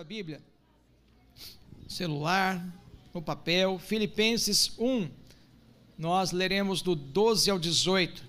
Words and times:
Sua 0.00 0.04
Bíblia, 0.04 0.40
celular, 1.86 2.66
no 3.12 3.20
papel, 3.20 3.78
Filipenses 3.78 4.72
1, 4.78 5.10
nós 5.98 6.32
leremos 6.32 6.80
do 6.80 6.94
12 6.94 7.50
ao 7.50 7.58
18. 7.58 8.24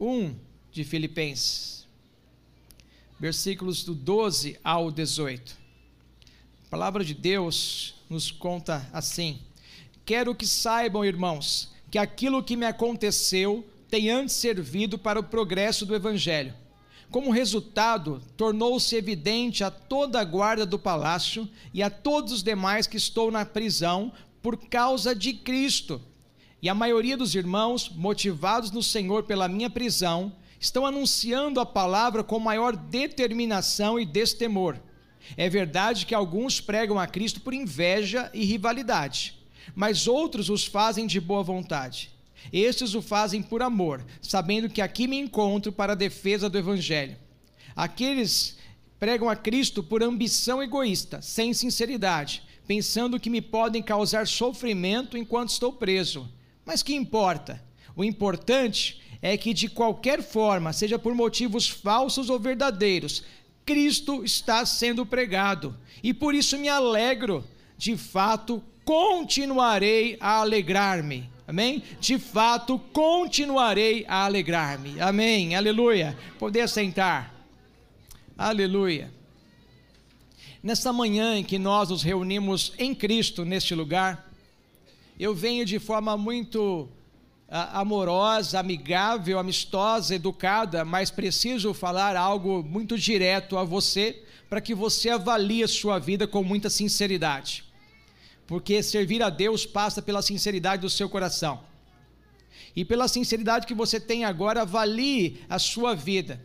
1 0.00 0.34
de 0.72 0.82
Filipenses, 0.82 1.86
versículos 3.20 3.84
do 3.84 3.94
12 3.94 4.58
ao 4.64 4.90
18. 4.90 5.58
A 6.64 6.70
palavra 6.70 7.04
de 7.04 7.12
Deus 7.12 7.96
nos 8.08 8.30
conta 8.30 8.88
assim: 8.94 9.38
Quero 10.06 10.34
que 10.34 10.46
saibam, 10.46 11.04
irmãos, 11.04 11.70
que 11.90 11.98
aquilo 11.98 12.42
que 12.42 12.56
me 12.56 12.64
aconteceu 12.64 13.62
tem 13.90 14.08
antes 14.08 14.36
servido 14.36 14.98
para 14.98 15.20
o 15.20 15.24
progresso 15.24 15.84
do 15.84 15.94
Evangelho. 15.94 16.54
Como 17.10 17.30
resultado, 17.30 18.22
tornou-se 18.36 18.94
evidente 18.94 19.64
a 19.64 19.70
toda 19.70 20.20
a 20.20 20.24
guarda 20.24 20.66
do 20.66 20.78
palácio 20.78 21.48
e 21.72 21.82
a 21.82 21.88
todos 21.88 22.32
os 22.32 22.42
demais 22.42 22.86
que 22.86 22.96
estou 22.96 23.30
na 23.30 23.44
prisão 23.46 24.12
por 24.42 24.56
causa 24.56 25.14
de 25.14 25.32
Cristo. 25.32 26.00
E 26.60 26.68
a 26.68 26.74
maioria 26.74 27.16
dos 27.16 27.34
irmãos, 27.34 27.88
motivados 27.88 28.70
no 28.70 28.82
Senhor 28.82 29.22
pela 29.22 29.48
minha 29.48 29.70
prisão, 29.70 30.32
estão 30.60 30.84
anunciando 30.84 31.60
a 31.60 31.66
palavra 31.66 32.22
com 32.22 32.38
maior 32.38 32.76
determinação 32.76 33.98
e 33.98 34.04
destemor. 34.04 34.76
É 35.36 35.48
verdade 35.48 36.04
que 36.04 36.14
alguns 36.14 36.60
pregam 36.60 36.98
a 36.98 37.06
Cristo 37.06 37.40
por 37.40 37.54
inveja 37.54 38.30
e 38.34 38.44
rivalidade 38.44 39.38
mas 39.74 40.06
outros 40.06 40.50
os 40.50 40.66
fazem 40.66 41.06
de 41.06 41.20
boa 41.20 41.42
vontade. 41.42 42.10
Estes 42.52 42.94
o 42.94 43.02
fazem 43.02 43.42
por 43.42 43.62
amor, 43.62 44.04
sabendo 44.22 44.68
que 44.68 44.80
aqui 44.80 45.06
me 45.06 45.18
encontro 45.18 45.70
para 45.72 45.92
a 45.92 45.96
defesa 45.96 46.48
do 46.48 46.58
Evangelho. 46.58 47.16
Aqueles 47.74 48.56
pregam 48.98 49.28
a 49.28 49.36
Cristo 49.36 49.82
por 49.82 50.02
ambição 50.02 50.62
egoísta, 50.62 51.22
sem 51.22 51.52
sinceridade, 51.54 52.42
pensando 52.66 53.20
que 53.20 53.30
me 53.30 53.40
podem 53.40 53.82
causar 53.82 54.26
sofrimento 54.26 55.16
enquanto 55.16 55.50
estou 55.50 55.72
preso. 55.72 56.28
Mas 56.64 56.82
que 56.82 56.94
importa? 56.94 57.62
O 57.94 58.04
importante 58.04 59.00
é 59.22 59.36
que, 59.36 59.54
de 59.54 59.68
qualquer 59.68 60.22
forma, 60.22 60.72
seja 60.72 60.98
por 60.98 61.14
motivos 61.14 61.68
falsos 61.68 62.30
ou 62.30 62.38
verdadeiros, 62.38 63.24
Cristo 63.64 64.24
está 64.24 64.64
sendo 64.64 65.04
pregado. 65.04 65.76
E 66.02 66.14
por 66.14 66.34
isso 66.34 66.58
me 66.58 66.68
alegro. 66.68 67.44
De 67.76 67.96
fato, 67.96 68.62
continuarei 68.84 70.16
a 70.20 70.40
alegrar-me. 70.40 71.28
Amém? 71.48 71.82
De 71.98 72.18
fato, 72.18 72.78
continuarei 72.92 74.04
a 74.06 74.26
alegrar-me. 74.26 75.00
Amém. 75.00 75.56
Aleluia. 75.56 76.14
Poder 76.38 76.68
sentar. 76.68 77.34
Aleluia. 78.36 79.10
Nesta 80.62 80.92
manhã 80.92 81.38
em 81.38 81.42
que 81.42 81.58
nós 81.58 81.88
nos 81.88 82.02
reunimos 82.02 82.74
em 82.76 82.94
Cristo 82.94 83.46
neste 83.46 83.74
lugar, 83.74 84.30
eu 85.18 85.34
venho 85.34 85.64
de 85.64 85.78
forma 85.78 86.18
muito 86.18 86.86
ah, 87.48 87.80
amorosa, 87.80 88.60
amigável, 88.60 89.38
amistosa, 89.38 90.14
educada, 90.14 90.84
mas 90.84 91.10
preciso 91.10 91.72
falar 91.72 92.14
algo 92.14 92.62
muito 92.62 92.98
direto 92.98 93.56
a 93.56 93.64
você 93.64 94.22
para 94.50 94.60
que 94.60 94.74
você 94.74 95.08
avalie 95.08 95.62
a 95.62 95.68
sua 95.68 95.98
vida 95.98 96.26
com 96.26 96.44
muita 96.44 96.68
sinceridade 96.68 97.67
porque 98.48 98.82
servir 98.82 99.22
a 99.22 99.28
Deus 99.28 99.66
passa 99.66 100.00
pela 100.00 100.22
sinceridade 100.22 100.80
do 100.80 100.88
seu 100.88 101.06
coração. 101.06 101.62
E 102.74 102.82
pela 102.82 103.06
sinceridade 103.06 103.66
que 103.66 103.74
você 103.74 104.00
tem 104.00 104.24
agora, 104.24 104.62
avalie 104.62 105.42
a 105.50 105.58
sua 105.58 105.94
vida. 105.94 106.42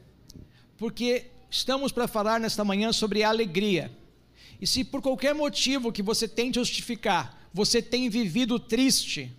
Porque 0.77 1.27
estamos 1.49 1.93
para 1.93 2.05
falar 2.05 2.41
nesta 2.41 2.65
manhã 2.65 2.91
sobre 2.91 3.23
alegria. 3.23 3.89
E 4.59 4.67
se 4.67 4.83
por 4.83 5.01
qualquer 5.01 5.33
motivo 5.33 5.93
que 5.93 6.03
você 6.03 6.27
tente 6.27 6.59
justificar, 6.59 7.49
você 7.53 7.81
tem 7.81 8.09
vivido 8.09 8.59
triste, 8.59 9.31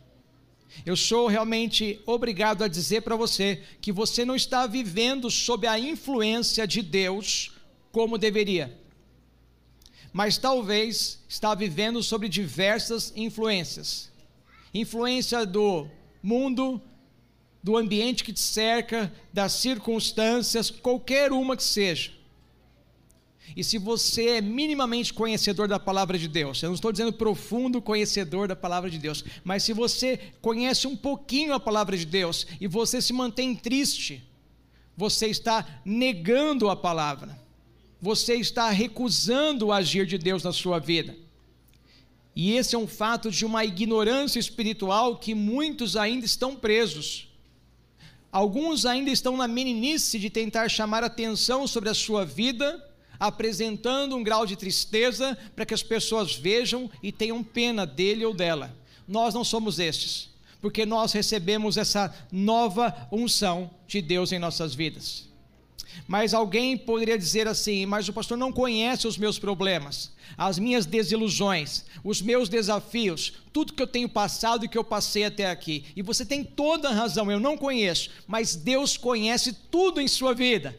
eu 0.87 0.97
sou 0.97 1.27
realmente 1.27 2.01
obrigado 2.07 2.65
a 2.65 2.69
dizer 2.69 3.03
para 3.03 3.15
você 3.15 3.63
que 3.83 3.93
você 3.93 4.25
não 4.25 4.35
está 4.35 4.67
vivendo 4.67 5.31
sob 5.31 5.67
a 5.67 5.79
influência 5.79 6.67
de 6.67 6.81
Deus 6.81 7.53
como 7.93 8.17
deveria 8.17 8.84
mas 10.15 10.39
talvez 10.39 11.23
está 11.29 11.55
vivendo 11.55 12.03
sobre 12.03 12.29
diversas 12.29 13.13
influências 13.15 14.15
influência 14.75 15.47
do 15.47 15.87
mundo, 16.21 16.83
do 17.63 17.77
ambiente 17.77 18.25
que 18.25 18.33
te 18.33 18.41
cerca, 18.41 19.13
das 19.33 19.53
circunstâncias, 19.53 20.69
qualquer 20.69 21.33
uma 21.33 21.57
que 21.57 21.63
seja. 21.63 22.13
E 23.57 23.63
se 23.63 23.79
você 23.79 24.31
é 24.31 24.41
minimamente 24.41 25.13
conhecedor 25.13 25.69
da 25.69 25.79
palavra 25.79 26.19
de 26.19 26.27
Deus, 26.27 26.61
eu 26.63 26.71
não 26.71 26.75
estou 26.75 26.91
dizendo 26.91 27.13
profundo 27.13 27.81
conhecedor 27.81 28.49
da 28.49 28.57
palavra 28.57 28.91
de 28.91 28.99
Deus, 28.99 29.23
mas 29.45 29.63
se 29.63 29.73
você 29.73 30.19
conhece 30.41 30.87
um 30.89 30.97
pouquinho 30.97 31.53
a 31.53 31.61
palavra 31.61 31.97
de 31.97 32.05
Deus 32.07 32.47
e 32.61 32.67
você 32.67 33.01
se 33.01 33.13
mantém 33.13 33.55
triste, 33.55 34.25
você 34.97 35.29
está 35.29 35.81
negando 35.85 36.69
a 36.69 36.75
palavra 36.75 37.44
você 38.01 38.35
está 38.35 38.71
recusando 38.71 39.67
o 39.67 39.73
agir 39.73 40.07
de 40.07 40.19
Deus 40.19 40.43
na 40.43 40.53
sua 40.53 40.79
vida. 40.79 41.17
E 42.37 42.53
esse 42.53 42.75
é 42.75 42.79
um 42.79 42.87
fato 42.87 43.31
de 43.31 43.45
uma 43.47 43.65
ignorância 43.65 44.39
espiritual 44.39 45.17
que 45.17 45.35
muitos 45.35 45.97
ainda 45.97 46.27
estão 46.27 46.57
presos. 46.57 47.29
Alguns 48.33 48.85
ainda 48.85 49.11
estão 49.11 49.37
na 49.37 49.47
meninice 49.47 50.19
de 50.19 50.29
tentar 50.29 50.69
chamar 50.69 51.05
atenção 51.05 51.69
sobre 51.69 51.89
a 51.89 51.95
sua 51.95 52.25
vida, 52.25 52.85
apresentando 53.21 54.17
um 54.17 54.25
grau 54.25 54.45
de 54.45 54.57
tristeza 54.57 55.39
para 55.55 55.65
que 55.65 55.73
as 55.73 55.85
pessoas 55.85 56.35
vejam 56.35 56.91
e 57.01 57.13
tenham 57.13 57.45
pena 57.45 57.87
dele 57.87 58.25
ou 58.25 58.35
dela. 58.35 58.77
Nós 59.07 59.33
não 59.33 59.45
somos 59.45 59.79
estes, 59.79 60.31
porque 60.61 60.85
nós 60.85 61.13
recebemos 61.13 61.77
essa 61.77 62.13
nova 62.33 63.07
unção 63.13 63.71
de 63.87 64.03
Deus 64.03 64.33
em 64.33 64.41
nossas 64.41 64.75
vidas. 64.75 65.29
Mas 66.07 66.35
alguém 66.35 66.77
poderia 66.77 67.17
dizer 67.17 67.49
assim: 67.49 67.87
mas 67.87 68.09
o 68.09 68.13
pastor 68.13 68.37
não 68.37 68.53
conhece 68.53 69.07
os 69.07 69.17
meus 69.17 69.39
problemas, 69.39 70.13
as 70.37 70.59
minhas 70.59 70.87
desilusões, 70.87 71.85
os 72.03 72.21
meus 72.21 72.49
desafios, 72.49 73.35
tudo 73.53 73.73
que 73.73 73.83
eu 73.83 73.87
tenho 73.87 74.09
passado 74.09 74.65
e 74.65 74.69
que 74.69 74.77
eu 74.77 74.85
passei 74.85 75.25
até 75.25 75.51
aqui. 75.51 75.85
E 75.97 76.03
você 76.03 76.25
tem 76.25 76.45
toda 76.45 76.89
a 76.89 76.93
razão, 76.93 77.31
eu 77.31 77.41
não 77.41 77.57
conheço, 77.57 78.11
mas 78.27 78.57
Deus 78.57 78.97
conhece 78.97 79.53
tudo 79.71 80.01
em 80.01 80.09
sua 80.09 80.35
vida. 80.35 80.79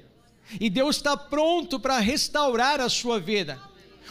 E 0.59 0.69
Deus 0.69 0.97
está 0.97 1.17
pronto 1.17 1.79
para 1.79 1.99
restaurar 1.99 2.79
a 2.79 2.89
sua 2.89 3.19
vida. 3.19 3.59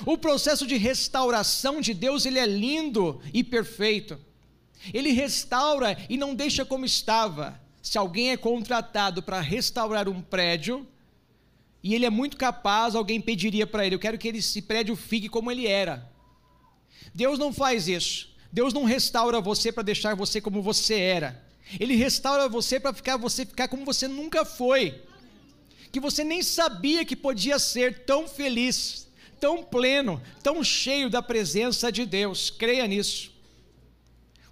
O 0.05 0.19
processo 0.19 0.67
de 0.67 0.77
restauração 0.77 1.81
de 1.81 1.95
Deus, 1.95 2.27
ele 2.27 2.39
é 2.39 2.47
lindo 2.47 3.21
e 3.33 3.45
perfeito. 3.45 4.19
Ele 4.93 5.13
restaura 5.13 5.97
e 6.09 6.17
não 6.17 6.35
deixa 6.35 6.65
como 6.65 6.85
estava. 6.85 7.61
Se 7.85 7.99
alguém 7.99 8.31
é 8.31 8.37
contratado 8.39 9.23
para 9.23 9.43
restaurar 9.43 10.09
um 10.09 10.23
prédio, 10.23 10.89
e 11.83 11.95
ele 11.95 12.07
é 12.07 12.11
muito 12.11 12.35
capaz, 12.35 12.95
alguém 12.95 13.21
pediria 13.21 13.67
para 13.67 13.85
ele: 13.85 13.95
Eu 13.95 13.99
quero 13.99 14.17
que 14.17 14.29
esse 14.29 14.63
prédio 14.63 14.97
fique 14.97 15.29
como 15.29 15.51
ele 15.51 15.67
era. 15.67 16.11
Deus 17.15 17.39
não 17.39 17.53
faz 17.53 17.87
isso. 17.87 18.35
Deus 18.51 18.73
não 18.73 18.85
restaura 18.85 19.39
você 19.39 19.71
para 19.71 19.83
deixar 19.83 20.17
você 20.17 20.41
como 20.41 20.63
você 20.63 20.95
era. 20.95 21.45
Ele 21.79 21.95
restaura 21.95 22.49
você 22.49 22.81
para 22.81 22.95
ficar 22.95 23.19
você 23.19 23.45
ficar 23.45 23.69
como 23.69 23.85
você 23.85 24.09
nunca 24.09 24.47
foi. 24.47 25.03
Que 25.93 26.01
você 26.01 26.25
nem 26.25 26.43
sabia 26.43 27.05
que 27.05 27.15
podia 27.15 27.59
ser 27.59 28.07
tão 28.07 28.27
feliz, 28.27 29.07
tão 29.39 29.63
pleno, 29.63 30.23
tão 30.43 30.65
cheio 30.65 31.11
da 31.11 31.21
presença 31.21 31.93
de 31.93 32.07
Deus. 32.07 32.49
Creia 32.49 32.87
nisso. 32.87 33.31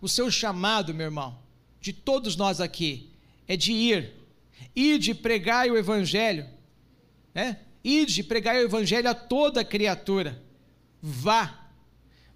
O 0.02 0.08
seu 0.08 0.30
chamado, 0.30 0.92
meu 0.92 1.06
irmão, 1.06 1.38
de 1.80 1.94
todos 1.94 2.36
nós 2.36 2.60
aqui, 2.60 3.11
é 3.46 3.56
de 3.56 3.72
ir, 3.72 4.12
ir 4.74 4.98
de 4.98 5.14
pregar 5.14 5.68
o 5.68 5.76
evangelho 5.76 6.46
né? 7.34 7.58
Ide 7.82 8.22
pregar 8.22 8.56
o 8.56 8.60
evangelho 8.60 9.08
a 9.08 9.14
toda 9.14 9.64
criatura. 9.64 10.42
Vá. 11.00 11.58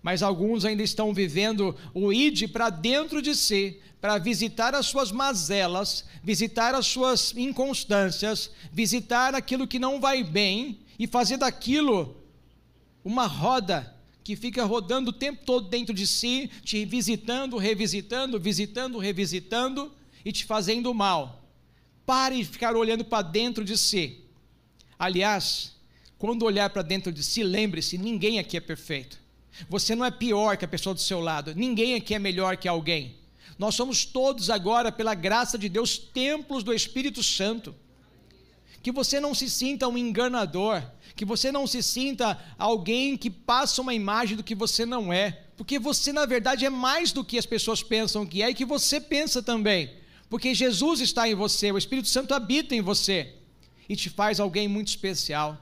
mas 0.02 0.22
alguns 0.22 0.64
ainda 0.64 0.84
estão 0.84 1.12
vivendo 1.12 1.76
o 1.92 2.12
id 2.12 2.48
para 2.52 2.70
dentro 2.70 3.20
de 3.20 3.34
si, 3.34 3.80
para 4.00 4.18
visitar 4.18 4.72
as 4.72 4.86
suas 4.86 5.10
mazelas, 5.10 6.04
visitar 6.22 6.76
as 6.76 6.86
suas 6.86 7.34
inconstâncias, 7.36 8.52
visitar 8.72 9.34
aquilo 9.34 9.66
que 9.66 9.80
não 9.80 10.00
vai 10.00 10.22
bem 10.22 10.78
e 10.96 11.08
fazer 11.08 11.38
daquilo 11.38 12.16
uma 13.04 13.26
roda 13.26 13.94
que 14.22 14.36
fica 14.36 14.64
rodando 14.64 15.10
o 15.10 15.12
tempo 15.12 15.44
todo 15.44 15.68
dentro 15.68 15.92
de 15.92 16.06
si, 16.06 16.50
te 16.62 16.84
visitando, 16.84 17.56
revisitando, 17.56 18.38
visitando, 18.38 18.98
revisitando 18.98 19.92
e 20.26 20.32
te 20.32 20.44
fazendo 20.44 20.92
mal. 20.92 21.40
Pare 22.04 22.36
de 22.38 22.44
ficar 22.44 22.74
olhando 22.74 23.04
para 23.04 23.22
dentro 23.22 23.64
de 23.64 23.78
si. 23.78 24.24
Aliás, 24.98 25.76
quando 26.18 26.44
olhar 26.44 26.68
para 26.70 26.82
dentro 26.82 27.12
de 27.12 27.22
si, 27.22 27.44
lembre-se: 27.44 27.96
ninguém 27.96 28.40
aqui 28.40 28.56
é 28.56 28.60
perfeito. 28.60 29.20
Você 29.68 29.94
não 29.94 30.04
é 30.04 30.10
pior 30.10 30.56
que 30.56 30.64
a 30.64 30.68
pessoa 30.68 30.92
do 30.92 31.00
seu 31.00 31.20
lado, 31.20 31.54
ninguém 31.54 31.94
aqui 31.94 32.12
é 32.12 32.18
melhor 32.18 32.56
que 32.56 32.66
alguém. 32.66 33.14
Nós 33.56 33.76
somos 33.76 34.04
todos 34.04 34.50
agora, 34.50 34.90
pela 34.90 35.14
graça 35.14 35.56
de 35.56 35.68
Deus, 35.68 35.96
templos 35.96 36.64
do 36.64 36.74
Espírito 36.74 37.22
Santo. 37.22 37.72
Que 38.82 38.90
você 38.90 39.20
não 39.20 39.32
se 39.32 39.48
sinta 39.48 39.86
um 39.88 39.96
enganador, 39.96 40.82
que 41.14 41.24
você 41.24 41.52
não 41.52 41.68
se 41.68 41.82
sinta 41.84 42.38
alguém 42.58 43.16
que 43.16 43.30
passa 43.30 43.80
uma 43.80 43.94
imagem 43.94 44.36
do 44.36 44.44
que 44.44 44.54
você 44.56 44.84
não 44.84 45.12
é, 45.12 45.44
porque 45.56 45.78
você, 45.78 46.12
na 46.12 46.26
verdade, 46.26 46.66
é 46.66 46.70
mais 46.70 47.12
do 47.12 47.24
que 47.24 47.38
as 47.38 47.46
pessoas 47.46 47.82
pensam 47.82 48.26
que 48.26 48.42
é 48.42 48.50
e 48.50 48.54
que 48.54 48.64
você 48.64 49.00
pensa 49.00 49.42
também, 49.42 49.90
porque 50.28 50.54
Jesus 50.54 51.00
está 51.00 51.28
em 51.28 51.34
você, 51.34 51.70
o 51.70 51.78
Espírito 51.78 52.08
Santo 52.08 52.34
habita 52.34 52.74
em 52.74 52.80
você 52.80 53.34
e 53.88 53.94
te 53.94 54.10
faz 54.10 54.40
alguém 54.40 54.66
muito 54.66 54.88
especial. 54.88 55.58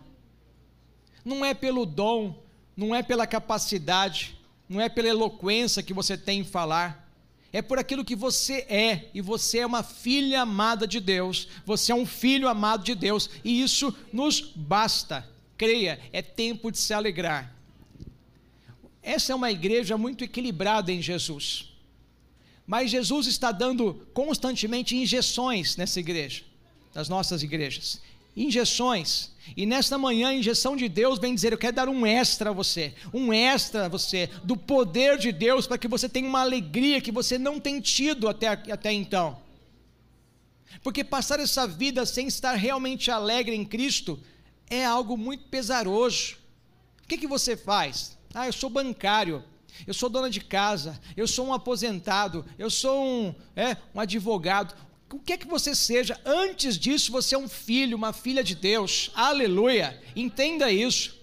Não 1.25 1.45
é 1.45 1.53
pelo 1.55 1.85
dom, 1.85 2.43
não 2.77 2.95
é 2.95 3.03
pela 3.03 3.27
capacidade, 3.27 4.39
não 4.69 4.81
é 4.81 4.89
pela 4.89 5.09
eloquência 5.09 5.83
que 5.83 5.93
você 5.93 6.17
tem 6.17 6.41
em 6.41 6.45
falar, 6.45 7.05
é 7.53 7.63
por 7.63 7.79
aquilo 7.79 8.05
que 8.05 8.17
você 8.17 8.67
é, 8.69 9.11
e 9.15 9.21
você 9.21 9.59
é 9.59 9.67
uma 9.67 9.83
filha 9.83 10.41
amada 10.41 10.89
de 10.89 10.99
Deus, 10.99 11.47
você 11.65 11.93
é 11.93 11.95
um 11.95 12.07
filho 12.07 12.49
amado 12.49 12.83
de 12.83 12.95
Deus, 12.95 13.31
e 13.45 13.63
isso 13.63 13.95
nos 14.13 14.41
basta. 14.41 15.29
Creia, 15.57 16.01
é 16.13 16.21
tempo 16.21 16.73
de 16.73 16.79
se 16.79 16.93
alegrar. 16.93 17.55
Essa 19.01 19.33
é 19.33 19.37
uma 19.37 19.53
igreja 19.53 19.97
muito 19.97 20.25
equilibrada 20.25 20.91
em 20.91 21.01
Jesus. 21.01 21.74
Mas 22.67 22.91
Jesus 22.91 23.27
está 23.27 23.53
dando 23.53 24.07
constantemente 24.15 24.97
injeções 24.97 25.77
nessa 25.77 26.01
igreja, 26.01 26.43
nas 26.95 27.09
nossas 27.09 27.43
igrejas. 27.43 28.01
Injeções. 28.37 29.31
E 29.57 29.67
nesta 29.67 29.99
manhã, 29.99 30.29
a 30.29 30.35
injeção 30.35 30.75
de 30.75 30.89
Deus 30.89 31.19
vem 31.19 31.35
dizer: 31.35 31.53
Eu 31.53 31.59
quero 31.59 31.77
dar 31.77 31.89
um 31.89 32.07
extra 32.07 32.51
a 32.51 32.53
você, 32.53 32.95
um 33.13 33.33
extra 33.33 33.87
a 33.87 33.89
você, 33.89 34.31
do 34.43 34.57
poder 34.57 35.19
de 35.19 35.31
Deus, 35.31 35.67
para 35.67 35.79
que 35.79 35.87
você 35.87 36.09
tenha 36.09 36.29
uma 36.29 36.41
alegria 36.41 37.01
que 37.01 37.13
você 37.13 37.39
não 37.39 37.61
tem 37.61 37.81
tido 37.81 38.29
até, 38.29 38.49
até 38.49 38.93
então. 38.93 39.39
Porque 40.83 41.05
passar 41.05 41.39
essa 41.39 41.67
vida 41.67 42.05
sem 42.07 42.27
estar 42.27 42.55
realmente 42.55 43.11
alegre 43.11 43.55
em 43.55 43.65
Cristo 43.65 44.19
é 44.69 44.85
algo 44.85 45.17
muito 45.17 45.45
pesaroso. 45.45 46.37
O 47.05 47.07
que, 47.07 47.19
que 47.19 47.27
você 47.27 47.57
faz? 47.57 48.17
Ah, 48.33 48.47
eu 48.47 48.53
sou 48.53 48.71
bancário, 48.71 49.45
eu 49.87 49.95
sou 49.95 50.09
dona 50.09 50.31
de 50.31 50.41
casa, 50.41 51.01
eu 51.17 51.27
sou 51.27 51.47
um 51.47 51.53
aposentado, 51.53 52.45
eu 52.59 52.71
sou 52.71 53.05
um, 53.05 53.35
é, 53.57 53.77
um 53.95 54.01
advogado. 54.01 54.75
O 55.13 55.19
que 55.19 55.33
é 55.33 55.39
que 55.39 55.47
você 55.47 55.75
seja, 55.75 56.21
antes 56.25 56.79
disso 56.79 57.13
você 57.13 57.35
é 57.35 57.39
um 57.39 57.49
filho, 57.49 57.97
uma 57.97 58.13
filha 58.13 58.43
de 58.43 58.55
Deus, 58.55 59.11
aleluia, 59.15 60.01
entenda 60.17 60.71
isso. 60.73 61.23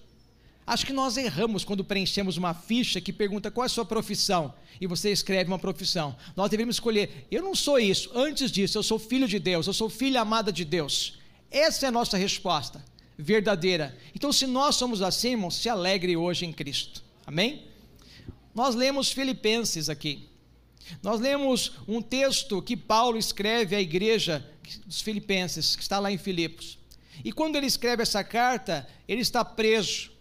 Acho 0.66 0.86
que 0.86 0.94
nós 0.94 1.18
erramos 1.18 1.66
quando 1.66 1.84
preenchemos 1.84 2.38
uma 2.38 2.54
ficha 2.54 3.02
que 3.02 3.12
pergunta 3.12 3.52
qual 3.52 3.64
é 3.64 3.68
a 3.68 3.70
sua 3.70 3.84
profissão 3.84 4.54
e 4.80 4.88
você 4.88 5.12
escreve 5.12 5.50
uma 5.50 5.60
profissão. 5.60 6.16
Nós 6.36 6.50
devemos 6.50 6.76
escolher, 6.76 7.28
eu 7.30 7.44
não 7.44 7.54
sou 7.54 7.78
isso, 7.78 8.10
antes 8.16 8.52
disso 8.52 8.78
eu 8.78 8.84
sou 8.84 8.98
filho 8.98 9.28
de 9.28 9.40
Deus, 9.40 9.68
eu 9.68 9.74
sou 9.74 9.90
filha 9.90 10.22
amada 10.22 10.52
de 10.52 10.64
Deus. 10.64 11.20
Essa 11.52 11.86
é 11.86 11.90
a 11.90 11.92
nossa 11.92 12.18
resposta 12.18 12.84
verdadeira. 13.18 13.96
Então, 14.16 14.32
se 14.32 14.48
nós 14.48 14.76
somos 14.76 15.02
assim, 15.02 15.32
irmãos, 15.32 15.56
se 15.56 15.70
alegre 15.70 16.18
hoje 16.18 16.46
em 16.46 16.54
Cristo. 16.54 17.04
Amém? 17.26 17.64
Nós 18.54 18.76
lemos 18.76 19.12
Filipenses 19.12 19.90
aqui. 19.90 20.30
Nós 21.02 21.20
lemos 21.20 21.74
um 21.88 22.02
texto 22.02 22.62
que 22.62 22.76
Paulo 22.76 23.18
escreve 23.18 23.76
à 23.76 23.82
igreja 23.82 24.46
dos 24.86 25.02
Filipenses, 25.02 25.76
que 25.76 25.82
está 25.82 26.00
lá 26.00 26.12
em 26.12 26.18
Filipos. 26.18 26.78
E 27.24 27.32
quando 27.32 27.56
ele 27.56 27.68
escreve 27.68 28.02
essa 28.02 28.24
carta, 28.24 28.88
ele 29.08 29.22
está 29.22 29.44
preso, 29.46 30.12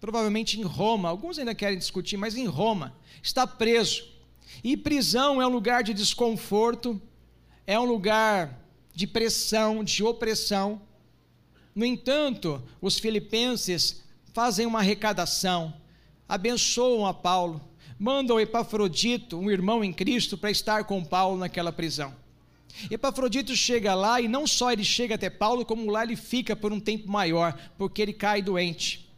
provavelmente 0.00 0.58
em 0.58 0.62
Roma. 0.62 1.08
Alguns 1.08 1.38
ainda 1.38 1.54
querem 1.54 1.78
discutir, 1.78 2.16
mas 2.16 2.36
em 2.36 2.46
Roma. 2.46 2.96
Está 3.22 3.46
preso. 3.46 4.04
E 4.62 4.76
prisão 4.76 5.40
é 5.40 5.46
um 5.46 5.50
lugar 5.50 5.82
de 5.82 5.94
desconforto, 5.94 7.00
é 7.66 7.78
um 7.78 7.84
lugar 7.84 8.60
de 8.94 9.06
pressão, 9.06 9.82
de 9.82 10.02
opressão. 10.02 10.82
No 11.74 11.84
entanto, 11.84 12.62
os 12.80 12.98
filipenses 12.98 14.02
fazem 14.32 14.66
uma 14.66 14.80
arrecadação, 14.80 15.74
abençoam 16.30 17.04
a 17.04 17.12
Paulo, 17.12 17.60
mandam 17.98 18.38
Epafrodito, 18.38 19.36
um 19.36 19.50
irmão 19.50 19.82
em 19.82 19.92
Cristo, 19.92 20.38
para 20.38 20.50
estar 20.50 20.84
com 20.84 21.04
Paulo 21.04 21.36
naquela 21.36 21.72
prisão. 21.72 22.14
Epafrodito 22.88 23.56
chega 23.56 23.94
lá 23.94 24.20
e 24.20 24.28
não 24.28 24.46
só 24.46 24.70
ele 24.70 24.84
chega 24.84 25.16
até 25.16 25.28
Paulo, 25.28 25.66
como 25.66 25.90
lá 25.90 26.04
ele 26.04 26.14
fica 26.14 26.54
por 26.54 26.72
um 26.72 26.78
tempo 26.78 27.10
maior, 27.10 27.58
porque 27.76 28.00
ele 28.00 28.12
cai 28.12 28.40
doente. 28.40 29.10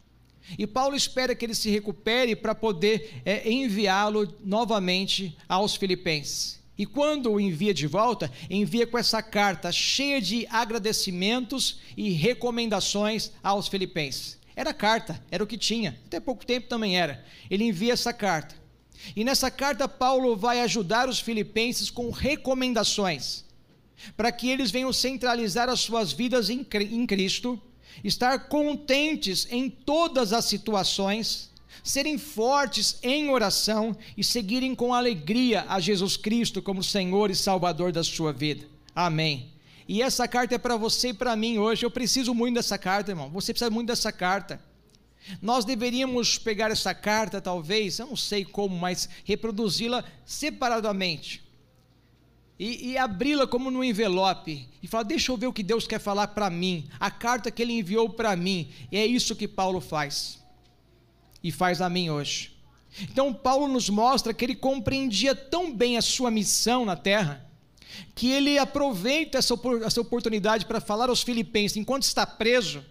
E 0.58 0.66
Paulo 0.66 0.96
espera 0.96 1.34
que 1.34 1.44
ele 1.44 1.54
se 1.54 1.70
recupere 1.70 2.34
para 2.34 2.54
poder 2.54 3.20
é, 3.26 3.48
enviá-lo 3.50 4.34
novamente 4.42 5.36
aos 5.46 5.76
Filipenses. 5.76 6.60
E 6.76 6.86
quando 6.86 7.30
o 7.30 7.40
envia 7.40 7.74
de 7.74 7.86
volta, 7.86 8.32
envia 8.48 8.86
com 8.86 8.96
essa 8.96 9.22
carta 9.22 9.70
cheia 9.70 10.20
de 10.20 10.46
agradecimentos 10.50 11.78
e 11.94 12.10
recomendações 12.10 13.30
aos 13.42 13.68
filipenses. 13.68 14.40
Era 14.54 14.74
carta, 14.74 15.22
era 15.30 15.42
o 15.42 15.46
que 15.46 15.56
tinha, 15.56 15.98
até 16.06 16.20
pouco 16.20 16.44
tempo 16.44 16.68
também 16.68 16.98
era. 16.98 17.24
Ele 17.50 17.64
envia 17.64 17.92
essa 17.92 18.12
carta. 18.12 18.54
E 19.16 19.24
nessa 19.24 19.50
carta, 19.50 19.88
Paulo 19.88 20.36
vai 20.36 20.60
ajudar 20.60 21.08
os 21.08 21.18
filipenses 21.18 21.90
com 21.90 22.10
recomendações, 22.10 23.44
para 24.16 24.30
que 24.30 24.48
eles 24.48 24.70
venham 24.70 24.92
centralizar 24.92 25.68
as 25.68 25.80
suas 25.80 26.12
vidas 26.12 26.50
em 26.50 26.64
Cristo, 27.06 27.60
estar 28.04 28.48
contentes 28.48 29.46
em 29.50 29.68
todas 29.68 30.32
as 30.32 30.44
situações 30.44 31.50
serem 31.82 32.16
fortes 32.16 32.98
em 33.02 33.28
oração 33.28 33.96
e 34.16 34.22
seguirem 34.22 34.74
com 34.74 34.94
alegria 34.94 35.64
a 35.68 35.80
Jesus 35.80 36.16
Cristo 36.16 36.62
como 36.62 36.82
Senhor 36.82 37.30
e 37.30 37.34
Salvador 37.34 37.90
da 37.90 38.04
sua 38.04 38.32
vida. 38.32 38.66
Amém. 38.94 39.51
E 39.88 40.02
essa 40.02 40.28
carta 40.28 40.54
é 40.54 40.58
para 40.58 40.76
você 40.76 41.08
e 41.08 41.14
para 41.14 41.36
mim 41.36 41.58
hoje. 41.58 41.84
Eu 41.84 41.90
preciso 41.90 42.34
muito 42.34 42.54
dessa 42.54 42.78
carta, 42.78 43.12
irmão. 43.12 43.30
Você 43.30 43.52
precisa 43.52 43.70
muito 43.70 43.88
dessa 43.88 44.12
carta. 44.12 44.60
Nós 45.40 45.64
deveríamos 45.64 46.38
pegar 46.38 46.70
essa 46.70 46.94
carta, 46.94 47.40
talvez, 47.40 47.98
eu 47.98 48.08
não 48.08 48.16
sei 48.16 48.44
como, 48.44 48.76
mas 48.76 49.08
reproduzi-la 49.24 50.04
separadamente. 50.24 51.42
E, 52.58 52.90
e 52.90 52.98
abri-la 52.98 53.46
como 53.46 53.70
no 53.70 53.84
envelope. 53.84 54.68
E 54.82 54.86
falar: 54.86 55.04
deixa 55.04 55.30
eu 55.32 55.36
ver 55.36 55.46
o 55.46 55.52
que 55.52 55.62
Deus 55.62 55.86
quer 55.86 56.00
falar 56.00 56.28
para 56.28 56.50
mim. 56.50 56.88
A 56.98 57.10
carta 57.10 57.50
que 57.50 57.62
Ele 57.62 57.72
enviou 57.72 58.10
para 58.10 58.34
mim. 58.36 58.68
E 58.90 58.96
é 58.96 59.06
isso 59.06 59.36
que 59.36 59.48
Paulo 59.48 59.80
faz 59.80 60.42
e 61.42 61.50
faz 61.50 61.80
a 61.80 61.88
mim 61.88 62.10
hoje. 62.10 62.52
Então, 63.00 63.32
Paulo 63.32 63.66
nos 63.66 63.88
mostra 63.88 64.34
que 64.34 64.44
ele 64.44 64.54
compreendia 64.54 65.34
tão 65.34 65.74
bem 65.74 65.96
a 65.96 66.02
sua 66.02 66.30
missão 66.30 66.84
na 66.84 66.94
terra, 66.94 67.44
que 68.14 68.30
ele 68.30 68.58
aproveita 68.58 69.38
essa, 69.38 69.54
essa 69.84 70.00
oportunidade 70.00 70.66
para 70.66 70.80
falar 70.80 71.08
aos 71.08 71.22
filipenses, 71.22 71.76
enquanto 71.76 72.04
está 72.04 72.26
preso, 72.26 72.84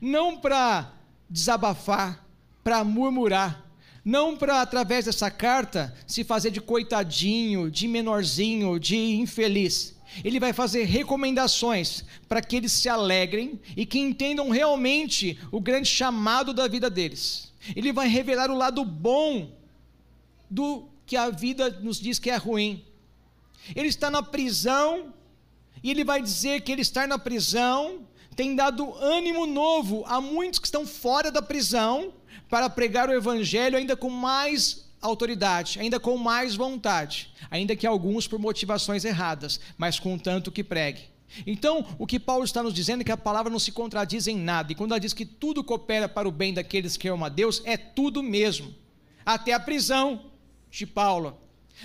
não 0.00 0.36
para 0.36 0.92
desabafar, 1.28 2.26
para 2.62 2.84
murmurar, 2.84 3.66
não 4.04 4.36
para, 4.36 4.60
através 4.60 5.04
dessa 5.04 5.30
carta, 5.30 5.94
se 6.06 6.24
fazer 6.24 6.50
de 6.50 6.60
coitadinho, 6.60 7.70
de 7.70 7.86
menorzinho, 7.86 8.78
de 8.78 8.96
infeliz. 8.96 9.94
Ele 10.24 10.40
vai 10.40 10.52
fazer 10.52 10.84
recomendações 10.84 12.04
para 12.28 12.42
que 12.42 12.56
eles 12.56 12.72
se 12.72 12.88
alegrem 12.88 13.60
e 13.76 13.86
que 13.86 13.98
entendam 13.98 14.50
realmente 14.50 15.38
o 15.52 15.60
grande 15.60 15.88
chamado 15.88 16.52
da 16.52 16.66
vida 16.66 16.90
deles. 16.90 17.52
Ele 17.76 17.92
vai 17.92 18.08
revelar 18.08 18.50
o 18.50 18.56
lado 18.56 18.84
bom 18.84 19.52
do 20.48 20.88
que 21.06 21.16
a 21.16 21.30
vida 21.30 21.70
nos 21.80 22.00
diz 22.00 22.18
que 22.18 22.30
é 22.30 22.36
ruim. 22.36 22.84
Ele 23.74 23.88
está 23.88 24.10
na 24.10 24.22
prisão 24.22 25.12
e 25.82 25.90
ele 25.90 26.04
vai 26.04 26.20
dizer 26.22 26.60
que 26.60 26.72
ele 26.72 26.82
estar 26.82 27.06
na 27.06 27.18
prisão 27.18 28.06
tem 28.36 28.54
dado 28.54 28.94
ânimo 28.94 29.46
novo 29.46 30.04
a 30.06 30.20
muitos 30.20 30.58
que 30.58 30.66
estão 30.66 30.86
fora 30.86 31.30
da 31.30 31.42
prisão 31.42 32.12
para 32.48 32.70
pregar 32.70 33.08
o 33.08 33.12
evangelho 33.12 33.76
ainda 33.76 33.96
com 33.96 34.08
mais 34.08 34.88
autoridade, 35.00 35.78
ainda 35.80 35.98
com 35.98 36.16
mais 36.16 36.54
vontade, 36.54 37.32
ainda 37.50 37.74
que 37.74 37.86
alguns 37.86 38.26
por 38.26 38.38
motivações 38.38 39.04
erradas, 39.04 39.60
mas 39.76 39.98
com 39.98 40.18
tanto 40.18 40.52
que 40.52 40.62
pregue. 40.62 41.02
Então, 41.46 41.86
o 41.98 42.06
que 42.06 42.18
Paulo 42.18 42.44
está 42.44 42.62
nos 42.62 42.74
dizendo 42.74 43.02
é 43.02 43.04
que 43.04 43.12
a 43.12 43.16
palavra 43.16 43.50
não 43.50 43.58
se 43.58 43.72
contradiz 43.72 44.26
em 44.26 44.36
nada, 44.36 44.72
e 44.72 44.74
quando 44.74 44.92
ela 44.92 45.00
diz 45.00 45.12
que 45.12 45.24
tudo 45.24 45.62
coopera 45.62 46.08
para 46.08 46.28
o 46.28 46.32
bem 46.32 46.52
daqueles 46.52 46.96
que 46.96 47.08
amam 47.08 47.26
a 47.26 47.28
Deus, 47.28 47.62
é 47.64 47.76
tudo 47.76 48.22
mesmo. 48.22 48.74
até 49.24 49.52
a 49.52 49.60
prisão 49.60 50.30
de 50.70 50.86
Paulo, 50.86 51.38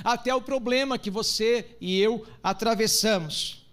até 0.03 0.33
o 0.33 0.41
problema 0.41 0.97
que 0.97 1.09
você 1.09 1.75
e 1.79 1.99
eu 1.99 2.25
atravessamos. 2.43 3.65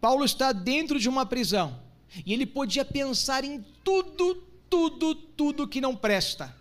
Paulo 0.00 0.24
está 0.24 0.52
dentro 0.52 0.98
de 0.98 1.08
uma 1.08 1.26
prisão 1.26 1.78
e 2.24 2.32
ele 2.32 2.46
podia 2.46 2.84
pensar 2.84 3.44
em 3.44 3.64
tudo, 3.84 4.34
tudo, 4.68 5.14
tudo 5.14 5.68
que 5.68 5.80
não 5.80 5.94
presta. 5.94 6.54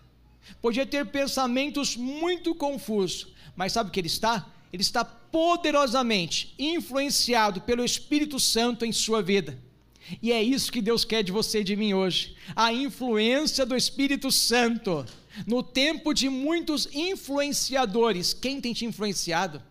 Podia 0.62 0.86
ter 0.86 1.06
pensamentos 1.06 1.96
muito 1.96 2.54
confusos, 2.56 3.28
mas 3.56 3.74
sabe 3.74 3.90
o 3.90 3.92
que 3.92 4.00
ele 4.00 4.08
está? 4.08 4.48
Ele 4.72 4.82
está 4.82 5.04
poderosamente 5.04 6.54
influenciado 6.58 7.62
pelo 7.62 7.84
Espírito 7.84 8.40
Santo 8.40 8.86
em 8.86 8.92
sua 8.92 9.22
vida. 9.22 9.58
E 10.22 10.32
é 10.32 10.42
isso 10.42 10.72
que 10.72 10.82
Deus 10.82 11.06
quer 11.06 11.24
de 11.24 11.32
você 11.32 11.62
e 11.62 11.64
de 11.64 11.76
mim 11.76 11.94
hoje: 11.94 12.36
a 12.56 12.74
influência 12.74 13.66
do 13.66 13.76
Espírito 13.76 14.32
Santo. 14.32 15.06
No 15.46 15.64
tempo 15.64 16.14
de 16.14 16.30
muitos 16.30 16.88
influenciadores, 16.94 18.34
quem 18.34 18.60
tem 18.60 18.74
te 18.74 18.86
influenciado? 18.86 19.62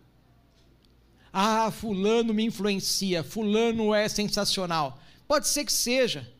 Ah, 1.31 1.71
Fulano 1.71 2.33
me 2.33 2.43
influencia, 2.43 3.23
Fulano 3.23 3.93
é 3.93 4.07
sensacional. 4.09 4.99
Pode 5.27 5.47
ser 5.47 5.63
que 5.63 5.73
seja, 5.73 6.31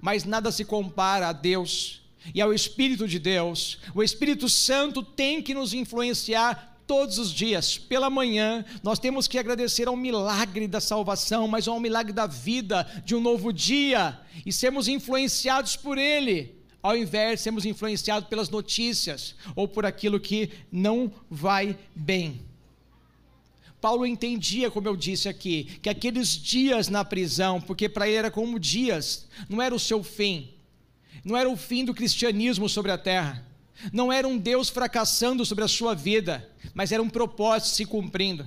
mas 0.00 0.24
nada 0.24 0.52
se 0.52 0.64
compara 0.64 1.28
a 1.28 1.32
Deus 1.32 2.02
e 2.34 2.40
ao 2.40 2.52
Espírito 2.52 3.08
de 3.08 3.18
Deus. 3.18 3.78
O 3.94 4.02
Espírito 4.02 4.48
Santo 4.48 5.02
tem 5.02 5.42
que 5.42 5.54
nos 5.54 5.74
influenciar 5.74 6.76
todos 6.86 7.18
os 7.18 7.32
dias, 7.32 7.76
pela 7.76 8.08
manhã, 8.08 8.64
nós 8.82 8.98
temos 8.98 9.26
que 9.26 9.38
agradecer 9.38 9.88
ao 9.88 9.96
milagre 9.96 10.68
da 10.68 10.80
salvação, 10.80 11.48
mas 11.48 11.66
ao 11.66 11.80
milagre 11.80 12.12
da 12.12 12.26
vida, 12.26 12.86
de 13.04 13.14
um 13.14 13.20
novo 13.20 13.52
dia, 13.52 14.18
e 14.44 14.52
sermos 14.52 14.86
influenciados 14.86 15.74
por 15.74 15.98
Ele, 15.98 16.54
ao 16.86 16.96
invés 16.96 17.38
de 17.38 17.42
sermos 17.42 17.64
influenciados 17.64 18.28
pelas 18.28 18.48
notícias 18.48 19.34
ou 19.54 19.66
por 19.66 19.84
aquilo 19.84 20.20
que 20.20 20.50
não 20.70 21.12
vai 21.28 21.76
bem. 21.94 22.40
Paulo 23.80 24.06
entendia, 24.06 24.70
como 24.70 24.88
eu 24.88 24.96
disse 24.96 25.28
aqui, 25.28 25.64
que 25.82 25.88
aqueles 25.88 26.28
dias 26.30 26.88
na 26.88 27.04
prisão, 27.04 27.60
porque 27.60 27.88
para 27.88 28.06
ele 28.08 28.16
era 28.16 28.30
como 28.30 28.58
dias, 28.58 29.26
não 29.48 29.60
era 29.60 29.74
o 29.74 29.80
seu 29.80 30.02
fim, 30.02 30.50
não 31.24 31.36
era 31.36 31.48
o 31.48 31.56
fim 31.56 31.84
do 31.84 31.94
cristianismo 31.94 32.68
sobre 32.68 32.92
a 32.92 32.98
terra 32.98 33.44
não 33.92 34.12
era 34.12 34.26
um 34.26 34.38
Deus 34.38 34.68
fracassando 34.68 35.44
sobre 35.44 35.64
a 35.64 35.68
sua 35.68 35.94
vida, 35.94 36.48
mas 36.74 36.92
era 36.92 37.02
um 37.02 37.10
propósito 37.10 37.74
se 37.74 37.84
cumprindo. 37.84 38.46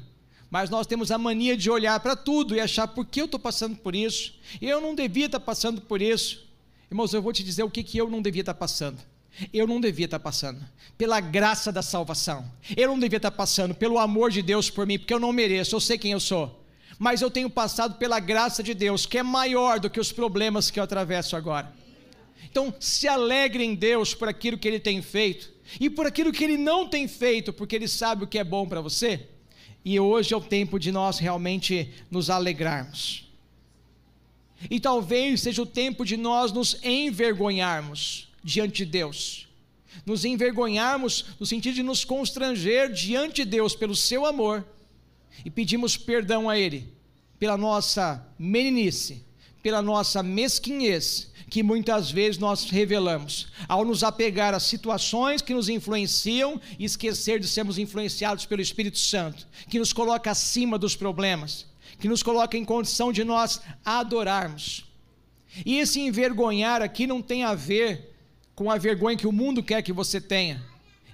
Mas 0.50 0.70
nós 0.70 0.88
temos 0.88 1.12
a 1.12 1.18
mania 1.18 1.56
de 1.56 1.70
olhar 1.70 2.00
para 2.00 2.16
tudo 2.16 2.56
e 2.56 2.60
achar 2.60 2.88
por 2.88 3.06
que 3.06 3.22
eu 3.22 3.26
estou 3.26 3.40
passando 3.40 3.76
por 3.78 3.96
isso? 3.96 4.34
Eu 4.60 4.82
não 4.82 4.96
devia 4.96 5.28
estar 5.28 5.40
passando 5.40 5.82
por 5.82 6.02
isso. 6.02 6.49
Irmãos, 6.90 7.14
eu 7.14 7.22
vou 7.22 7.32
te 7.32 7.44
dizer 7.44 7.64
o 7.64 7.70
que, 7.70 7.84
que 7.84 7.98
eu 7.98 8.10
não 8.10 8.22
devia 8.22 8.42
estar 8.42 8.56
passando. 8.56 9.00
Eu 9.54 9.68
não 9.68 9.80
devia 9.80 10.06
estar 10.06 10.20
passando 10.20 10.60
pela 10.98 11.20
graça 11.20 11.72
da 11.72 11.82
salvação. 11.82 12.52
Eu 12.76 12.90
não 12.90 13.00
devia 13.00 13.18
estar 13.18 13.32
passando 13.32 13.76
pelo 13.76 14.00
amor 14.00 14.32
de 14.32 14.42
Deus 14.42 14.70
por 14.70 14.88
mim, 14.88 14.98
porque 14.98 15.14
eu 15.14 15.20
não 15.20 15.32
mereço, 15.32 15.76
eu 15.76 15.80
sei 15.80 15.98
quem 15.98 16.12
eu 16.12 16.20
sou. 16.20 16.66
Mas 16.98 17.22
eu 17.22 17.30
tenho 17.30 17.50
passado 17.50 17.98
pela 17.98 18.20
graça 18.20 18.62
de 18.64 18.74
Deus, 18.74 19.06
que 19.06 19.18
é 19.18 19.24
maior 19.24 19.80
do 19.80 19.90
que 19.90 20.00
os 20.00 20.12
problemas 20.12 20.70
que 20.72 20.80
eu 20.80 20.84
atravesso 20.84 21.36
agora. 21.36 21.72
Então, 22.44 22.74
se 22.80 23.08
alegre 23.08 23.64
em 23.64 23.76
Deus 23.76 24.14
por 24.14 24.28
aquilo 24.28 24.58
que 24.58 24.68
Ele 24.68 24.80
tem 24.80 25.02
feito 25.02 25.50
e 25.80 25.90
por 25.90 26.08
aquilo 26.08 26.32
que 26.32 26.44
Ele 26.44 26.58
não 26.58 26.88
tem 26.88 27.08
feito, 27.08 27.54
porque 27.54 27.76
Ele 27.76 27.88
sabe 27.88 28.24
o 28.24 28.28
que 28.28 28.40
é 28.40 28.44
bom 28.44 28.68
para 28.68 28.82
você. 28.82 29.28
E 29.86 30.00
hoje 30.00 30.34
é 30.34 30.38
o 30.38 30.42
tempo 30.42 30.80
de 30.80 30.92
nós 30.92 31.20
realmente 31.20 31.94
nos 32.10 32.30
alegrarmos. 32.30 33.29
E 34.70 34.80
talvez 34.80 35.42
seja 35.42 35.62
o 35.62 35.66
tempo 35.66 36.04
de 36.04 36.18
nós 36.18 36.52
nos 36.52 36.84
envergonharmos 36.84 38.30
diante 38.44 38.86
de 38.86 38.92
Deus. 38.92 39.48
Nos 40.06 40.26
envergonharmos 40.26 41.26
no 41.40 41.46
sentido 41.46 41.76
de 41.76 41.84
nos 41.84 42.04
constranger 42.04 42.92
diante 42.92 43.44
de 43.44 43.46
Deus 43.46 43.76
pelo 43.76 43.96
seu 43.96 44.26
amor 44.26 44.66
e 45.46 45.50
pedimos 45.50 45.98
perdão 45.98 46.50
a 46.50 46.58
Ele 46.58 46.88
pela 47.38 47.58
nossa 47.58 48.26
meninice, 48.38 49.24
pela 49.62 49.82
nossa 49.82 50.22
mesquinhez 50.22 51.30
que 51.50 51.64
muitas 51.64 52.12
vezes 52.12 52.38
nós 52.38 52.66
revelamos, 52.70 53.48
ao 53.68 53.84
nos 53.84 54.04
apegar 54.04 54.54
a 54.54 54.60
situações 54.60 55.42
que 55.42 55.54
nos 55.54 55.68
influenciam 55.68 56.62
e 56.78 56.86
esquecer 56.86 57.40
de 57.40 57.48
sermos 57.48 57.78
influenciados 57.80 58.46
pelo 58.46 58.62
Espírito 58.62 59.00
Santo, 59.00 59.48
que 59.68 59.80
nos 59.80 59.92
coloca 59.92 60.30
acima 60.30 60.78
dos 60.78 60.96
problemas, 60.96 61.66
que 62.00 62.08
nos 62.08 62.24
coloca 62.24 62.58
em 62.58 62.66
condição 62.66 63.12
de 63.12 63.24
nós 63.24 63.62
adorarmos. 63.84 64.86
E 65.66 65.78
esse 65.78 66.00
envergonhar 66.00 66.82
aqui 66.82 67.06
não 67.06 67.22
tem 67.22 67.44
a 67.44 67.54
ver 67.54 68.16
com 68.56 68.72
a 68.72 68.78
vergonha 68.78 69.18
que 69.18 69.28
o 69.28 69.32
mundo 69.32 69.64
quer 69.64 69.82
que 69.82 69.94
você 69.94 70.22
tenha. 70.22 70.64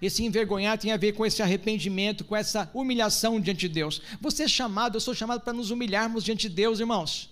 Esse 0.02 0.24
envergonhar 0.24 0.78
tem 0.78 0.92
a 0.92 0.98
ver 0.98 1.14
com 1.14 1.26
esse 1.26 1.42
arrependimento, 1.42 2.24
com 2.24 2.36
essa 2.36 2.70
humilhação 2.74 3.40
diante 3.40 3.62
de 3.62 3.70
Deus. 3.70 4.02
Você 4.22 4.44
é 4.44 4.48
chamado, 4.48 4.98
eu 4.98 5.02
sou 5.02 5.16
chamado 5.16 5.42
para 5.42 5.54
nos 5.54 5.72
humilharmos 5.72 6.24
diante 6.24 6.50
de 6.50 6.56
Deus, 6.56 6.80
irmãos. 6.80 7.30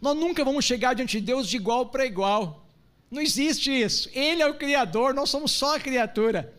Nós 0.00 0.16
nunca 0.16 0.44
vamos 0.44 0.64
chegar 0.64 0.94
diante 0.94 1.20
de 1.20 1.26
Deus 1.26 1.48
de 1.48 1.56
igual 1.56 1.86
para 1.86 2.06
igual. 2.06 2.66
Não 3.10 3.20
existe 3.20 3.70
isso. 3.70 4.08
Ele 4.12 4.42
é 4.42 4.46
o 4.46 4.54
Criador, 4.54 5.14
nós 5.14 5.30
somos 5.30 5.52
só 5.52 5.76
a 5.76 5.80
criatura. 5.80 6.54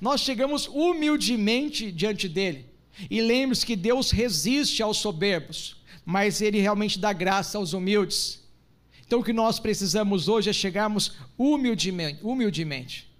Nós 0.00 0.20
chegamos 0.20 0.66
humildemente 0.66 1.92
diante 1.92 2.28
dele. 2.28 2.66
E 3.10 3.20
lembre-se 3.20 3.66
que 3.66 3.76
Deus 3.76 4.10
resiste 4.10 4.82
aos 4.82 4.98
soberbos, 4.98 5.76
mas 6.04 6.40
ele 6.40 6.60
realmente 6.60 6.98
dá 6.98 7.12
graça 7.12 7.58
aos 7.58 7.72
humildes. 7.72 8.42
Então 9.06 9.20
o 9.20 9.24
que 9.24 9.32
nós 9.32 9.58
precisamos 9.58 10.28
hoje 10.28 10.50
é 10.50 10.52
chegarmos 10.52 11.12
humildemente. 11.36 12.20
humildemente. 12.22 13.14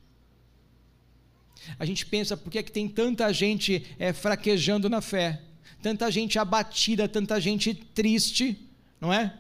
A 1.79 1.85
gente 1.85 2.05
pensa 2.07 2.37
por 2.37 2.51
que, 2.51 2.59
é 2.59 2.63
que 2.63 2.73
tem 2.73 2.89
tanta 2.89 3.33
gente 3.33 3.85
é, 3.99 4.13
fraquejando 4.13 4.89
na 4.89 5.01
fé, 5.01 5.41
tanta 5.83 6.11
gente 6.11 6.39
abatida, 6.39 7.09
tanta 7.09 7.41
gente 7.41 7.75
triste, 7.75 8.59
não 9.01 9.13
é? 9.13 9.35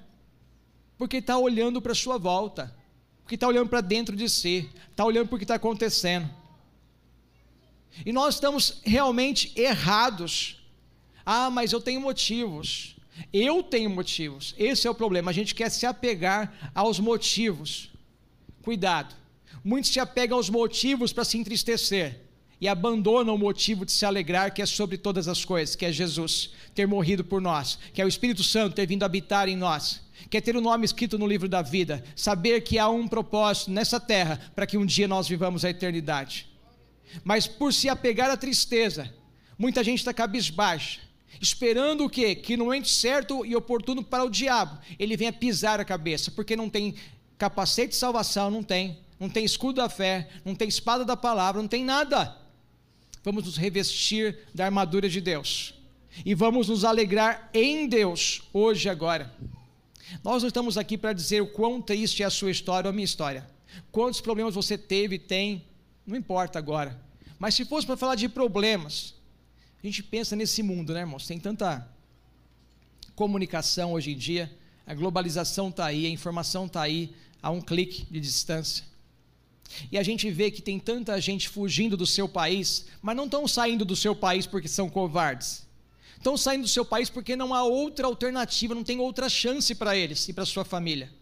Porque 0.96 1.18
está 1.18 1.36
olhando 1.36 1.82
para 1.82 1.92
a 1.92 1.94
sua 1.94 2.18
volta, 2.18 2.74
porque 3.22 3.34
está 3.34 3.46
olhando 3.46 3.68
para 3.68 3.80
dentro 3.80 4.16
de 4.16 4.28
si, 4.28 4.70
está 4.90 5.04
olhando 5.04 5.28
para 5.28 5.36
o 5.36 5.38
que 5.38 5.44
está 5.44 5.56
acontecendo. 5.56 6.28
E 8.04 8.12
nós 8.12 8.34
estamos 8.34 8.80
realmente 8.84 9.52
errados. 9.56 10.62
Ah, 11.24 11.50
mas 11.50 11.72
eu 11.72 11.80
tenho 11.80 12.00
motivos. 12.00 12.96
Eu 13.32 13.62
tenho 13.62 13.90
motivos. 13.90 14.54
Esse 14.58 14.86
é 14.86 14.90
o 14.90 14.94
problema. 14.94 15.30
A 15.30 15.34
gente 15.34 15.54
quer 15.54 15.70
se 15.70 15.86
apegar 15.86 16.72
aos 16.74 16.98
motivos. 16.98 17.90
Cuidado. 18.62 19.14
Muitos 19.62 19.90
se 19.90 20.00
apegam 20.00 20.36
aos 20.36 20.50
motivos 20.50 21.12
para 21.12 21.24
se 21.24 21.38
entristecer 21.38 22.20
e 22.60 22.68
abandonam 22.68 23.34
o 23.34 23.38
motivo 23.38 23.84
de 23.84 23.92
se 23.92 24.04
alegrar, 24.04 24.52
que 24.52 24.62
é 24.62 24.66
sobre 24.66 24.96
todas 24.96 25.28
as 25.28 25.44
coisas, 25.44 25.76
que 25.76 25.84
é 25.84 25.92
Jesus 25.92 26.50
ter 26.74 26.86
morrido 26.86 27.24
por 27.24 27.40
nós, 27.40 27.78
que 27.92 28.00
é 28.00 28.04
o 28.04 28.08
Espírito 28.08 28.42
Santo 28.42 28.74
ter 28.74 28.86
vindo 28.86 29.02
habitar 29.02 29.48
em 29.48 29.56
nós 29.56 30.04
quer 30.30 30.40
ter 30.40 30.56
o 30.56 30.60
nome 30.60 30.84
escrito 30.84 31.18
no 31.18 31.26
livro 31.26 31.48
da 31.48 31.62
vida, 31.62 32.02
saber 32.16 32.62
que 32.62 32.78
há 32.78 32.88
um 32.88 33.06
propósito 33.06 33.70
nessa 33.70 34.00
terra 34.00 34.40
para 34.54 34.66
que 34.66 34.76
um 34.76 34.86
dia 34.86 35.06
nós 35.06 35.28
vivamos 35.28 35.64
a 35.64 35.70
eternidade. 35.70 36.48
Mas 37.22 37.46
por 37.46 37.72
se 37.72 37.88
apegar 37.88 38.30
à 38.30 38.36
tristeza, 38.36 39.12
muita 39.58 39.84
gente 39.84 39.98
está 39.98 40.12
cabisbaixa, 40.12 41.00
esperando 41.40 42.04
o 42.04 42.10
quê? 42.10 42.34
Que 42.34 42.56
no 42.56 42.66
momento 42.66 42.88
certo 42.88 43.44
e 43.44 43.54
oportuno 43.54 44.02
para 44.02 44.24
o 44.24 44.30
diabo, 44.30 44.78
ele 44.98 45.16
venha 45.16 45.32
pisar 45.32 45.80
a 45.80 45.84
cabeça, 45.84 46.30
porque 46.30 46.56
não 46.56 46.68
tem 46.68 46.94
capacete 47.38 47.90
de 47.90 47.96
salvação, 47.96 48.50
não 48.50 48.62
tem, 48.62 48.98
não 49.18 49.28
tem 49.28 49.44
escudo 49.44 49.76
da 49.76 49.88
fé, 49.88 50.28
não 50.44 50.54
tem 50.54 50.68
espada 50.68 51.04
da 51.04 51.16
palavra, 51.16 51.60
não 51.60 51.68
tem 51.68 51.84
nada. 51.84 52.36
Vamos 53.22 53.44
nos 53.44 53.56
revestir 53.56 54.38
da 54.54 54.66
armadura 54.66 55.08
de 55.08 55.20
Deus. 55.20 55.74
E 56.24 56.34
vamos 56.34 56.68
nos 56.68 56.84
alegrar 56.84 57.50
em 57.52 57.88
Deus, 57.88 58.42
hoje 58.52 58.86
e 58.86 58.90
agora. 58.90 59.34
Nós 60.22 60.42
não 60.42 60.48
estamos 60.48 60.76
aqui 60.78 60.96
para 60.96 61.12
dizer 61.12 61.40
o 61.40 61.46
quão 61.46 61.80
triste 61.80 62.22
é 62.22 62.26
a 62.26 62.30
sua 62.30 62.50
história 62.50 62.88
ou 62.88 62.90
a 62.90 62.92
minha 62.92 63.04
história. 63.04 63.48
Quantos 63.90 64.20
problemas 64.20 64.54
você 64.54 64.78
teve, 64.78 65.18
tem, 65.18 65.64
não 66.06 66.16
importa 66.16 66.58
agora. 66.58 67.00
Mas 67.38 67.54
se 67.54 67.64
fosse 67.64 67.86
para 67.86 67.96
falar 67.96 68.14
de 68.14 68.28
problemas, 68.28 69.14
a 69.82 69.86
gente 69.86 70.02
pensa 70.02 70.34
nesse 70.36 70.62
mundo, 70.62 70.92
né, 70.94 71.00
irmãos? 71.00 71.26
Tem 71.26 71.38
tanta 71.38 71.88
comunicação 73.14 73.92
hoje 73.92 74.12
em 74.12 74.16
dia, 74.16 74.50
a 74.86 74.94
globalização 74.94 75.68
está 75.68 75.86
aí, 75.86 76.06
a 76.06 76.10
informação 76.10 76.66
está 76.66 76.82
aí, 76.82 77.14
a 77.42 77.50
um 77.50 77.60
clique 77.60 78.06
de 78.10 78.20
distância. 78.20 78.84
E 79.90 79.98
a 79.98 80.02
gente 80.02 80.30
vê 80.30 80.50
que 80.50 80.62
tem 80.62 80.78
tanta 80.78 81.20
gente 81.20 81.48
fugindo 81.48 81.96
do 81.96 82.06
seu 82.06 82.28
país, 82.28 82.86
mas 83.02 83.16
não 83.16 83.24
estão 83.24 83.48
saindo 83.48 83.84
do 83.84 83.96
seu 83.96 84.14
país 84.14 84.46
porque 84.46 84.68
são 84.68 84.88
covardes 84.88 85.64
estão 86.24 86.38
saindo 86.38 86.62
do 86.62 86.68
seu 86.68 86.86
país 86.86 87.10
porque 87.10 87.36
não 87.36 87.52
há 87.52 87.62
outra 87.62 88.06
alternativa, 88.06 88.74
não 88.74 88.82
tem 88.82 88.98
outra 88.98 89.28
chance 89.28 89.74
para 89.74 89.94
eles 89.94 90.26
e 90.26 90.32
para 90.32 90.46
sua 90.46 90.64
família. 90.64 91.12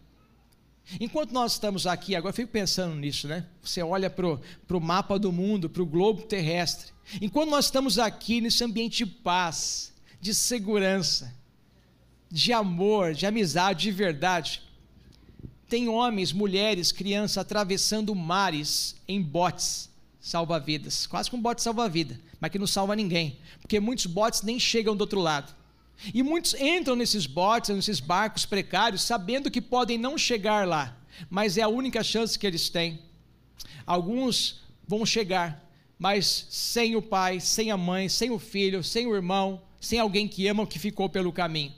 Enquanto 1.00 1.32
nós 1.32 1.52
estamos 1.52 1.86
aqui, 1.86 2.14
agora 2.14 2.30
eu 2.30 2.36
fico 2.36 2.52
pensando 2.52 2.94
nisso, 2.96 3.26
né? 3.28 3.46
Você 3.62 3.82
olha 3.82 4.10
para 4.10 4.26
o 4.26 4.80
mapa 4.80 5.18
do 5.18 5.32
mundo, 5.32 5.70
para 5.70 5.82
o 5.82 5.86
globo 5.86 6.22
terrestre. 6.22 6.92
Enquanto 7.20 7.50
nós 7.50 7.66
estamos 7.66 7.98
aqui 7.98 8.40
nesse 8.40 8.62
ambiente 8.62 8.98
de 8.98 9.06
paz, 9.06 9.92
de 10.20 10.34
segurança, 10.34 11.34
de 12.30 12.52
amor, 12.52 13.14
de 13.14 13.26
amizade, 13.26 13.82
de 13.84 13.90
verdade, 13.90 14.62
tem 15.68 15.88
homens, 15.88 16.32
mulheres, 16.32 16.92
crianças 16.92 17.38
atravessando 17.38 18.14
mares 18.14 18.96
em 19.08 19.22
botes, 19.22 19.90
salva-vidas, 20.20 21.06
quase 21.06 21.30
que 21.30 21.36
um 21.36 21.40
bote 21.40 21.62
salva-vida, 21.62 22.20
mas 22.38 22.50
que 22.50 22.58
não 22.58 22.66
salva 22.66 22.94
ninguém, 22.94 23.38
porque 23.60 23.80
muitos 23.80 24.06
botes 24.06 24.42
nem 24.42 24.60
chegam 24.60 24.94
do 24.94 25.00
outro 25.00 25.20
lado. 25.20 25.54
E 26.12 26.22
muitos 26.22 26.54
entram 26.54 26.96
nesses 26.96 27.26
botes, 27.26 27.74
nesses 27.74 28.00
barcos 28.00 28.44
precários, 28.44 29.02
sabendo 29.02 29.50
que 29.50 29.60
podem 29.60 29.98
não 29.98 30.18
chegar 30.18 30.66
lá, 30.66 30.96
mas 31.30 31.56
é 31.56 31.62
a 31.62 31.68
única 31.68 32.02
chance 32.02 32.38
que 32.38 32.46
eles 32.46 32.68
têm. 32.68 33.00
Alguns 33.86 34.62
vão 34.86 35.04
chegar, 35.06 35.62
mas 35.98 36.46
sem 36.50 36.96
o 36.96 37.02
pai, 37.02 37.38
sem 37.38 37.70
a 37.70 37.76
mãe, 37.76 38.08
sem 38.08 38.30
o 38.30 38.38
filho, 38.38 38.82
sem 38.82 39.06
o 39.06 39.14
irmão, 39.14 39.62
sem 39.80 39.98
alguém 39.98 40.26
que 40.26 40.46
ama 40.48 40.66
que 40.66 40.78
ficou 40.78 41.08
pelo 41.08 41.32
caminho. 41.32 41.72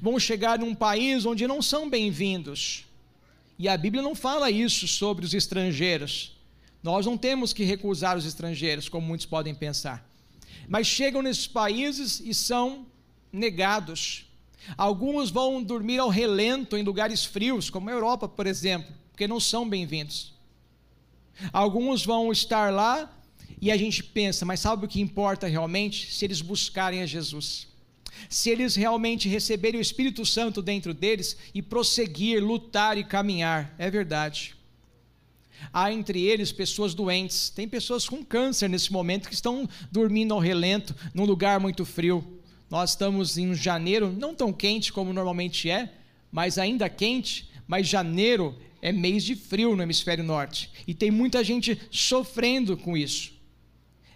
Vão 0.00 0.18
chegar 0.18 0.58
num 0.58 0.74
país 0.74 1.24
onde 1.24 1.46
não 1.46 1.62
são 1.62 1.88
bem-vindos. 1.88 2.84
E 3.58 3.68
a 3.68 3.76
Bíblia 3.76 4.02
não 4.02 4.14
fala 4.14 4.50
isso 4.50 4.86
sobre 4.86 5.24
os 5.24 5.34
estrangeiros. 5.34 6.36
Nós 6.82 7.06
não 7.06 7.18
temos 7.18 7.52
que 7.52 7.64
recusar 7.64 8.16
os 8.16 8.24
estrangeiros, 8.24 8.88
como 8.88 9.06
muitos 9.06 9.26
podem 9.26 9.54
pensar. 9.54 10.06
Mas 10.66 10.86
chegam 10.86 11.22
nesses 11.22 11.46
países 11.46 12.20
e 12.20 12.34
são 12.34 12.86
negados. 13.32 14.26
Alguns 14.76 15.30
vão 15.30 15.62
dormir 15.62 15.98
ao 15.98 16.08
relento 16.08 16.76
em 16.76 16.82
lugares 16.82 17.24
frios, 17.24 17.70
como 17.70 17.88
a 17.88 17.92
Europa, 17.92 18.28
por 18.28 18.46
exemplo, 18.46 18.92
porque 19.10 19.26
não 19.26 19.40
são 19.40 19.68
bem-vindos. 19.68 20.34
Alguns 21.52 22.04
vão 22.04 22.32
estar 22.32 22.72
lá 22.72 23.10
e 23.60 23.70
a 23.70 23.76
gente 23.76 24.02
pensa, 24.02 24.44
mas 24.44 24.60
sabe 24.60 24.84
o 24.84 24.88
que 24.88 25.00
importa 25.00 25.46
realmente? 25.46 26.12
Se 26.12 26.24
eles 26.24 26.40
buscarem 26.40 27.02
a 27.02 27.06
Jesus. 27.06 27.66
Se 28.28 28.50
eles 28.50 28.74
realmente 28.74 29.28
receberem 29.28 29.78
o 29.78 29.82
Espírito 29.82 30.26
Santo 30.26 30.60
dentro 30.60 30.92
deles 30.92 31.36
e 31.54 31.62
prosseguir, 31.62 32.42
lutar 32.42 32.98
e 32.98 33.04
caminhar. 33.04 33.74
É 33.78 33.90
verdade. 33.90 34.57
Há 35.72 35.92
entre 35.92 36.22
eles 36.22 36.52
pessoas 36.52 36.94
doentes. 36.94 37.50
Tem 37.50 37.68
pessoas 37.68 38.08
com 38.08 38.24
câncer 38.24 38.68
nesse 38.68 38.92
momento 38.92 39.28
que 39.28 39.34
estão 39.34 39.68
dormindo 39.90 40.34
ao 40.34 40.40
relento, 40.40 40.94
num 41.14 41.24
lugar 41.24 41.60
muito 41.60 41.84
frio. 41.84 42.24
Nós 42.70 42.90
estamos 42.90 43.38
em 43.38 43.54
janeiro, 43.54 44.12
não 44.12 44.34
tão 44.34 44.52
quente 44.52 44.92
como 44.92 45.12
normalmente 45.12 45.70
é, 45.70 45.92
mas 46.30 46.58
ainda 46.58 46.88
quente. 46.88 47.50
Mas 47.66 47.86
janeiro 47.86 48.56
é 48.80 48.92
mês 48.92 49.24
de 49.24 49.34
frio 49.34 49.74
no 49.76 49.82
hemisfério 49.82 50.24
norte. 50.24 50.70
E 50.86 50.94
tem 50.94 51.10
muita 51.10 51.42
gente 51.42 51.80
sofrendo 51.90 52.76
com 52.76 52.96
isso. 52.96 53.32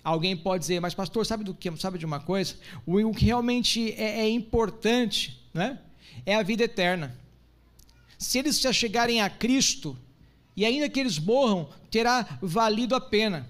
Alguém 0.05 0.37
pode 0.37 0.63
dizer, 0.63 0.81
mas 0.81 0.95
pastor, 0.95 1.25
sabe 1.25 1.45
do 1.45 1.55
que? 1.55 1.71
Sabe 1.77 1.99
de 1.99 2.05
uma 2.05 2.19
coisa? 2.19 2.57
O, 2.85 3.13
que 3.13 3.25
realmente 3.25 3.93
é, 3.93 4.21
é 4.21 4.29
importante, 4.29 5.41
né? 5.55 5.79
É 6.27 6.35
a 6.35 6.43
vida 6.43 6.65
eterna. 6.65 7.17
Se 8.19 8.39
eles 8.39 8.57
se 8.57 8.73
chegarem 8.73 9.21
a 9.21 9.31
Cristo, 9.31 9.97
e 10.57 10.65
ainda 10.65 10.89
que 10.89 11.01
eles 11.01 11.19
morram, 11.19 11.69
terá 11.91 12.39
valido 12.41 12.95
a 12.95 13.01
pena. 13.01 13.49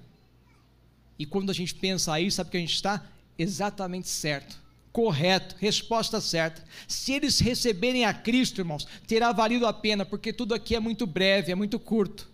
E 1.18 1.26
quando 1.26 1.50
a 1.50 1.54
gente 1.54 1.74
pensa 1.74 2.12
aí, 2.12 2.30
sabe 2.30 2.50
que 2.50 2.56
a 2.56 2.60
gente 2.60 2.74
está 2.74 3.04
exatamente 3.38 4.08
certo, 4.08 4.60
correto, 4.92 5.56
resposta 5.58 6.20
certa. 6.20 6.64
Se 6.86 7.12
eles 7.12 7.38
receberem 7.40 8.04
a 8.04 8.14
Cristo, 8.14 8.60
irmãos, 8.60 8.86
terá 9.06 9.32
valido 9.32 9.66
a 9.66 9.72
pena, 9.72 10.04
porque 10.04 10.32
tudo 10.32 10.54
aqui 10.54 10.74
é 10.74 10.80
muito 10.80 11.06
breve, 11.06 11.52
é 11.52 11.54
muito 11.54 11.78
curto. 11.78 12.30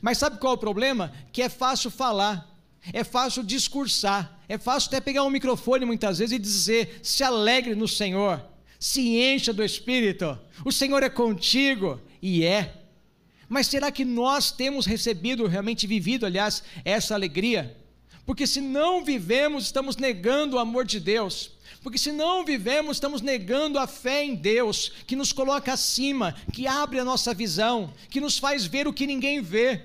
Mas 0.00 0.18
sabe 0.18 0.38
qual 0.38 0.54
é 0.54 0.56
o 0.56 0.60
problema? 0.60 1.12
Que 1.32 1.42
é 1.42 1.48
fácil 1.48 1.90
falar, 1.90 2.50
é 2.92 3.04
fácil 3.04 3.42
discursar, 3.42 4.40
é 4.48 4.58
fácil 4.58 4.88
até 4.88 5.00
pegar 5.00 5.22
um 5.24 5.30
microfone 5.30 5.84
muitas 5.84 6.18
vezes 6.18 6.36
e 6.36 6.38
dizer: 6.38 7.00
se 7.02 7.22
alegre 7.22 7.74
no 7.74 7.88
Senhor, 7.88 8.44
se 8.78 9.18
encha 9.18 9.52
do 9.52 9.64
Espírito, 9.64 10.38
o 10.64 10.72
Senhor 10.72 11.02
é 11.02 11.08
contigo, 11.08 12.00
e 12.20 12.44
é. 12.44 12.82
Mas 13.48 13.68
será 13.68 13.92
que 13.92 14.04
nós 14.04 14.50
temos 14.50 14.86
recebido, 14.86 15.46
realmente 15.46 15.86
vivido, 15.86 16.26
aliás, 16.26 16.62
essa 16.84 17.14
alegria? 17.14 17.76
Porque 18.24 18.46
se 18.46 18.60
não 18.60 19.04
vivemos, 19.04 19.64
estamos 19.64 19.96
negando 19.96 20.56
o 20.56 20.58
amor 20.58 20.84
de 20.84 20.98
Deus. 20.98 21.52
Porque 21.80 21.98
se 21.98 22.10
não 22.10 22.44
vivemos, 22.44 22.96
estamos 22.96 23.22
negando 23.22 23.78
a 23.78 23.86
fé 23.86 24.24
em 24.24 24.34
Deus, 24.34 24.90
que 25.06 25.14
nos 25.14 25.32
coloca 25.32 25.72
acima, 25.72 26.34
que 26.52 26.66
abre 26.66 26.98
a 26.98 27.04
nossa 27.04 27.32
visão, 27.32 27.94
que 28.10 28.20
nos 28.20 28.38
faz 28.38 28.66
ver 28.66 28.88
o 28.88 28.92
que 28.92 29.06
ninguém 29.06 29.40
vê. 29.40 29.84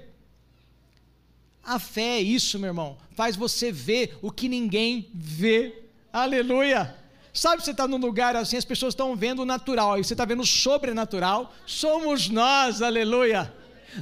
A 1.63 1.77
fé 1.77 2.17
é 2.17 2.21
isso, 2.21 2.57
meu 2.57 2.69
irmão, 2.69 2.97
faz 3.15 3.36
você 3.36 3.71
ver 3.71 4.17
o 4.23 4.31
que 4.31 4.49
ninguém 4.49 5.07
vê. 5.13 5.83
Aleluia! 6.12 7.00
Sabe, 7.33 7.63
você 7.63 7.71
está 7.71 7.87
num 7.87 7.97
lugar 7.97 8.35
assim, 8.35 8.57
as 8.57 8.65
pessoas 8.65 8.93
estão 8.93 9.15
vendo 9.15 9.43
o 9.43 9.45
natural, 9.45 9.93
aí 9.93 10.03
você 10.03 10.13
está 10.13 10.25
vendo 10.25 10.41
o 10.41 10.45
sobrenatural. 10.45 11.53
Somos 11.65 12.27
nós, 12.27 12.81
aleluia. 12.81 13.53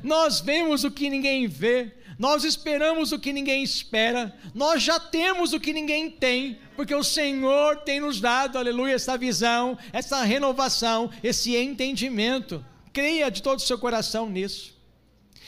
Nós 0.03 0.39
vemos 0.39 0.83
o 0.83 0.91
que 0.91 1.09
ninguém 1.09 1.47
vê, 1.47 1.93
nós 2.17 2.43
esperamos 2.43 3.11
o 3.11 3.19
que 3.19 3.31
ninguém 3.31 3.63
espera, 3.63 4.35
nós 4.53 4.83
já 4.83 4.99
temos 4.99 5.53
o 5.53 5.59
que 5.59 5.71
ninguém 5.71 6.11
tem, 6.11 6.59
porque 6.75 6.93
o 6.93 7.03
Senhor 7.03 7.77
tem 7.77 7.99
nos 7.99 8.19
dado, 8.19 8.57
aleluia, 8.57 8.95
essa 8.95 9.17
visão, 9.17 9.77
essa 9.93 10.21
renovação, 10.23 11.09
esse 11.23 11.55
entendimento. 11.55 12.63
Creia 12.91 13.29
de 13.29 13.41
todo 13.41 13.59
o 13.59 13.61
seu 13.61 13.77
coração 13.77 14.29
nisso. 14.29 14.75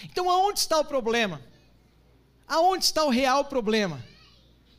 Então, 0.05 0.29
aonde 0.29 0.59
está 0.59 0.79
o 0.79 0.85
problema? 0.85 1.41
Aonde 2.47 2.85
está 2.85 3.03
o 3.03 3.09
real 3.09 3.45
problema? 3.45 4.03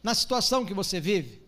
Na 0.03 0.15
situação 0.15 0.65
que 0.65 0.75
você 0.75 1.01
vive? 1.01 1.42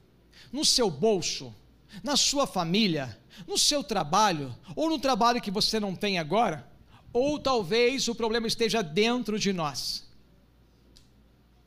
No 0.55 0.65
seu 0.65 0.89
bolso, 0.89 1.53
na 2.01 2.17
sua 2.17 2.47
família, 2.47 3.19
no 3.45 3.59
seu 3.59 3.83
trabalho, 3.83 4.55
ou 4.77 4.89
no 4.89 5.01
trabalho 5.01 5.43
que 5.43 5.51
você 5.51 5.81
não 5.81 5.97
tem 5.97 6.17
agora, 6.17 6.65
ou 7.13 7.41
talvez 7.41 8.07
o 8.07 8.15
problema 8.15 8.47
esteja 8.47 8.81
dentro 8.81 9.37
de 9.37 9.53
nós. 9.53 10.05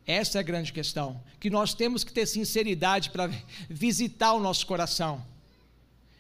Essa 0.06 0.38
é 0.38 0.40
a 0.40 0.44
grande 0.44 0.72
questão, 0.72 1.22
que 1.38 1.50
nós 1.50 1.74
temos 1.74 2.06
que 2.06 2.14
ter 2.14 2.26
sinceridade 2.26 3.10
para 3.10 3.30
visitar 3.70 4.32
o 4.32 4.40
nosso 4.40 4.66
coração. 4.66 5.22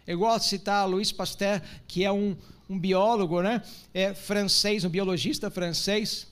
Eu 0.06 0.20
gosto 0.20 0.44
de 0.44 0.50
citar 0.50 0.90
Louis 0.90 1.10
Pasteur, 1.10 1.62
que 1.88 2.04
é 2.04 2.12
um, 2.12 2.36
um 2.70 2.78
biólogo 2.78 3.42
né? 3.42 3.64
é 3.94 4.14
francês, 4.14 4.84
um 4.84 4.90
biologista 4.90 5.50
francês, 5.50 6.28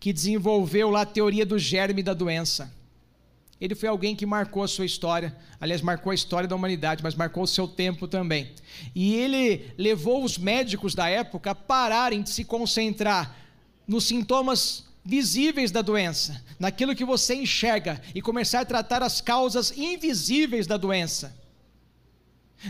que 0.00 0.12
desenvolveu 0.12 0.90
lá 0.90 1.02
a 1.02 1.06
teoria 1.06 1.46
do 1.46 1.56
germe 1.56 2.02
da 2.02 2.14
doença. 2.14 2.74
Ele 3.60 3.74
foi 3.74 3.88
alguém 3.88 4.14
que 4.14 4.26
marcou 4.26 4.62
a 4.62 4.68
sua 4.68 4.84
história, 4.84 5.34
aliás, 5.58 5.80
marcou 5.80 6.10
a 6.10 6.14
história 6.14 6.48
da 6.48 6.54
humanidade, 6.54 7.02
mas 7.02 7.14
marcou 7.14 7.44
o 7.44 7.48
seu 7.48 7.66
tempo 7.66 8.06
também. 8.06 8.50
E 8.94 9.14
ele 9.14 9.72
levou 9.78 10.22
os 10.22 10.36
médicos 10.36 10.94
da 10.94 11.08
época 11.08 11.52
a 11.52 11.54
pararem 11.54 12.22
de 12.22 12.30
se 12.30 12.44
concentrar 12.44 13.34
nos 13.88 14.04
sintomas 14.04 14.84
visíveis 15.02 15.70
da 15.70 15.80
doença, 15.80 16.44
naquilo 16.58 16.94
que 16.94 17.04
você 17.04 17.34
enxerga, 17.34 18.02
e 18.14 18.20
começar 18.20 18.60
a 18.60 18.64
tratar 18.64 19.02
as 19.02 19.20
causas 19.20 19.76
invisíveis 19.76 20.66
da 20.66 20.76
doença. 20.76 21.34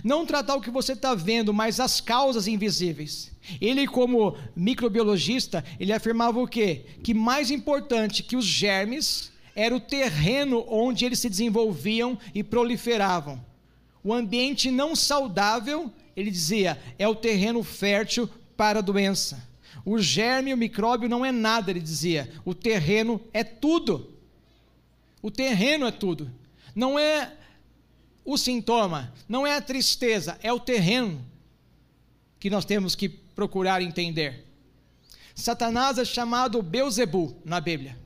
Não 0.05 0.27
tratar 0.27 0.55
o 0.55 0.61
que 0.61 0.71
você 0.71 0.93
está 0.93 1.15
vendo, 1.15 1.55
mas 1.55 1.81
as 1.81 2.01
causas 2.01 2.47
invisíveis. 2.47 3.33
Ele, 3.61 3.87
como 3.87 4.37
microbiologista, 4.55 5.65
ele 5.81 5.93
afirmava 5.93 6.41
o 6.41 6.47
quê? 6.47 6.85
Que 7.03 7.15
mais 7.15 7.51
importante 7.51 8.23
que 8.23 8.37
os 8.37 8.45
germes 8.45 9.33
era 9.57 9.75
o 9.75 9.81
terreno 9.81 10.67
onde 10.69 11.07
eles 11.07 11.19
se 11.19 11.31
desenvolviam 11.31 12.19
e 12.35 12.45
proliferavam. 12.45 13.43
O 14.05 14.13
ambiente 14.13 14.71
não 14.71 14.95
saudável, 14.95 15.91
ele 16.15 16.31
dizia, 16.31 16.79
é 16.99 17.09
o 17.09 17.15
terreno 17.15 17.63
fértil 17.63 18.29
para 18.55 18.81
a 18.81 18.83
doença. 18.83 19.49
O 19.83 19.99
germe, 19.99 20.53
o 20.53 20.59
micróbio 20.59 21.09
não 21.09 21.25
é 21.25 21.33
nada, 21.33 21.71
ele 21.71 21.81
dizia. 21.81 22.31
O 22.45 22.55
terreno 22.55 23.19
é 23.33 23.43
tudo. 23.43 24.13
O 25.23 25.31
terreno 25.31 25.87
é 25.87 25.91
tudo. 25.91 26.31
Não 26.75 26.99
é 26.99 27.33
o 28.27 28.37
sintoma, 28.37 29.15
não 29.27 29.47
é 29.47 29.57
a 29.57 29.63
tristeza, 29.63 30.39
é 30.43 30.53
o 30.53 30.61
terreno 30.61 31.25
que 32.39 32.51
nós 32.51 32.67
temos 32.67 32.95
que 32.95 33.09
procurar 33.09 33.81
entender. 33.81 34.45
Satanás 35.35 35.97
é 35.97 36.05
chamado 36.05 36.63
Beuzebu 36.63 37.41
na 37.45 37.61
Bíblia 37.61 38.06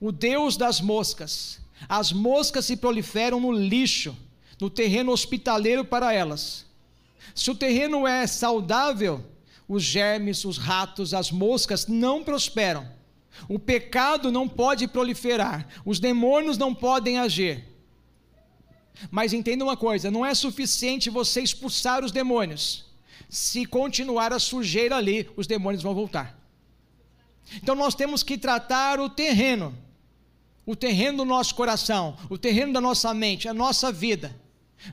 o 0.00 0.12
Deus 0.12 0.56
das 0.56 0.80
moscas. 0.80 1.60
As 1.88 2.12
moscas 2.12 2.64
se 2.64 2.76
proliferam 2.76 3.40
no 3.40 3.52
lixo, 3.52 4.16
no 4.60 4.70
terreno 4.70 5.12
hospitaleiro 5.12 5.84
para 5.84 6.12
elas. 6.12 6.66
Se 7.34 7.50
o 7.50 7.54
terreno 7.54 8.06
é 8.06 8.26
saudável, 8.26 9.24
os 9.68 9.82
germes, 9.82 10.44
os 10.44 10.58
ratos, 10.58 11.14
as 11.14 11.30
moscas 11.30 11.86
não 11.86 12.22
prosperam. 12.22 12.88
O 13.48 13.58
pecado 13.58 14.30
não 14.30 14.48
pode 14.48 14.86
proliferar, 14.86 15.66
os 15.84 15.98
demônios 15.98 16.56
não 16.56 16.74
podem 16.74 17.18
agir. 17.18 17.64
Mas 19.10 19.32
entenda 19.32 19.64
uma 19.64 19.76
coisa: 19.76 20.10
não 20.10 20.24
é 20.24 20.34
suficiente 20.34 21.10
você 21.10 21.40
expulsar 21.40 22.04
os 22.04 22.12
demônios. 22.12 22.84
Se 23.28 23.64
continuar 23.66 24.32
a 24.32 24.38
sujeira 24.38 24.96
ali, 24.96 25.28
os 25.36 25.46
demônios 25.46 25.82
vão 25.82 25.94
voltar. 25.94 26.38
Então 27.56 27.74
nós 27.74 27.94
temos 27.94 28.22
que 28.22 28.38
tratar 28.38 29.00
o 29.00 29.08
terreno 29.08 29.76
o 30.66 30.74
terreno 30.74 31.18
do 31.18 31.24
nosso 31.24 31.54
coração, 31.54 32.16
o 32.30 32.38
terreno 32.38 32.72
da 32.72 32.80
nossa 32.80 33.12
mente, 33.12 33.48
a 33.48 33.54
nossa 33.54 33.92
vida. 33.92 34.34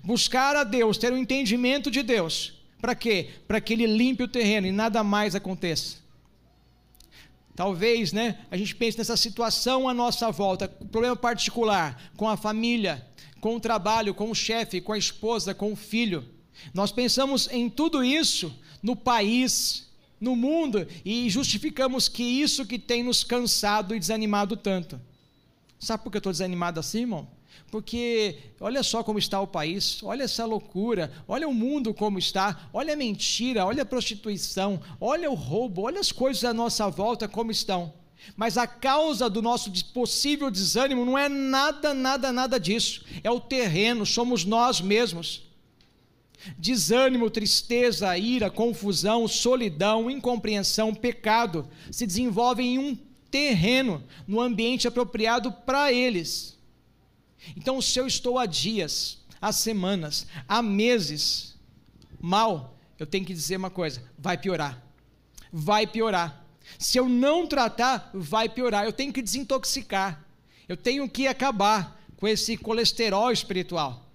Buscar 0.04 0.56
a 0.56 0.64
Deus, 0.64 0.98
ter 0.98 1.12
o 1.12 1.16
um 1.16 1.20
entendimento 1.20 1.90
de 1.90 2.04
Deus. 2.04 2.54
Para 2.80 2.96
quê? 2.96 3.30
Para 3.48 3.62
que 3.62 3.74
Ele 3.74 3.86
limpe 3.86 4.24
o 4.24 4.28
terreno 4.28 4.68
e 4.68 4.72
nada 4.72 5.04
mais 5.04 5.36
aconteça. 5.36 5.98
Talvez, 7.56 8.12
né, 8.14 8.40
a 8.50 8.58
gente 8.58 8.76
pense 8.76 8.98
nessa 8.98 9.18
situação 9.18 9.88
à 9.88 9.94
nossa 9.94 10.32
volta, 10.32 10.68
problema 10.68 11.16
particular 11.16 12.12
com 12.16 12.28
a 12.28 12.38
família, 12.38 13.06
com 13.40 13.56
o 13.56 13.60
trabalho, 13.60 14.14
com 14.14 14.32
o 14.32 14.36
chefe, 14.36 14.82
com 14.82 14.94
a 14.94 14.98
esposa, 14.98 15.54
com 15.54 15.74
o 15.74 15.76
filho. 15.76 16.26
Nós 16.74 16.92
pensamos 16.92 17.50
em 17.52 17.70
tudo 17.70 18.04
isso 18.04 18.56
no 18.82 18.96
país, 18.96 19.90
no 20.20 20.36
mundo 20.36 20.88
e 21.04 21.30
justificamos 21.30 22.08
que 22.08 22.24
isso 22.24 22.66
que 22.66 22.80
tem 22.80 23.04
nos 23.04 23.24
cansado 23.24 23.96
e 23.96 24.00
desanimado 24.00 24.56
tanto. 24.56 25.00
Sabe 25.82 26.04
por 26.04 26.12
que 26.12 26.18
eu 26.18 26.20
estou 26.20 26.32
desanimado 26.32 26.80
assim, 26.80 27.00
irmão? 27.00 27.28
Porque 27.72 28.38
olha 28.60 28.84
só 28.84 29.04
como 29.04 29.18
está 29.18 29.42
o 29.42 29.48
país, 29.48 30.02
olha 30.04 30.24
essa 30.24 30.46
loucura, 30.46 31.12
olha 31.28 31.48
o 31.48 31.54
mundo 31.54 31.92
como 31.92 32.20
está, 32.20 32.70
olha 32.72 32.94
a 32.94 32.96
mentira, 32.96 33.66
olha 33.66 33.82
a 33.82 33.86
prostituição, 33.86 34.80
olha 35.00 35.30
o 35.30 35.34
roubo, 35.34 35.82
olha 35.82 36.00
as 36.00 36.12
coisas 36.12 36.44
à 36.44 36.54
nossa 36.54 36.88
volta 36.88 37.28
como 37.28 37.50
estão. 37.50 37.92
Mas 38.36 38.60
a 38.60 38.68
causa 38.68 39.28
do 39.28 39.42
nosso 39.42 39.72
possível 39.92 40.52
desânimo 40.52 41.04
não 41.04 41.18
é 41.18 41.28
nada, 41.28 41.96
nada, 41.96 42.32
nada 42.32 42.60
disso. 42.60 43.04
É 43.24 43.32
o 43.32 43.40
terreno, 43.40 44.06
somos 44.06 44.46
nós 44.46 44.80
mesmos. 44.80 45.50
Desânimo, 46.60 47.28
tristeza, 47.32 48.16
ira, 48.16 48.52
confusão, 48.52 49.28
solidão, 49.28 50.12
incompreensão, 50.12 50.94
pecado 50.94 51.68
se 51.90 52.06
desenvolvem 52.06 52.76
em 52.76 52.80
um 52.80 53.11
terreno, 53.32 54.04
no 54.28 54.40
ambiente 54.40 54.88
apropriado 54.88 55.52
para 55.52 55.92
eles. 55.92 56.60
Então, 57.56 57.82
se 57.82 57.98
eu 57.98 58.06
estou 58.06 58.38
há 58.38 58.46
dias, 58.46 59.20
há 59.42 59.52
semanas, 59.52 60.28
há 60.48 60.62
meses 60.62 61.58
mal, 62.20 62.78
eu 63.00 63.08
tenho 63.08 63.26
que 63.26 63.34
dizer 63.34 63.56
uma 63.56 63.72
coisa: 63.72 64.04
vai 64.18 64.38
piorar. 64.38 64.84
Vai 65.52 65.88
piorar. 65.88 66.46
Se 66.78 66.98
eu 66.98 67.10
não 67.10 67.48
tratar, 67.48 68.12
vai 68.14 68.48
piorar. 68.48 68.86
Eu 68.86 68.94
tenho 68.94 69.12
que 69.12 69.22
desintoxicar. 69.22 70.24
Eu 70.68 70.78
tenho 70.78 71.10
que 71.10 71.28
acabar 71.28 72.00
com 72.18 72.28
esse 72.28 72.56
colesterol 72.56 73.32
espiritual 73.32 74.12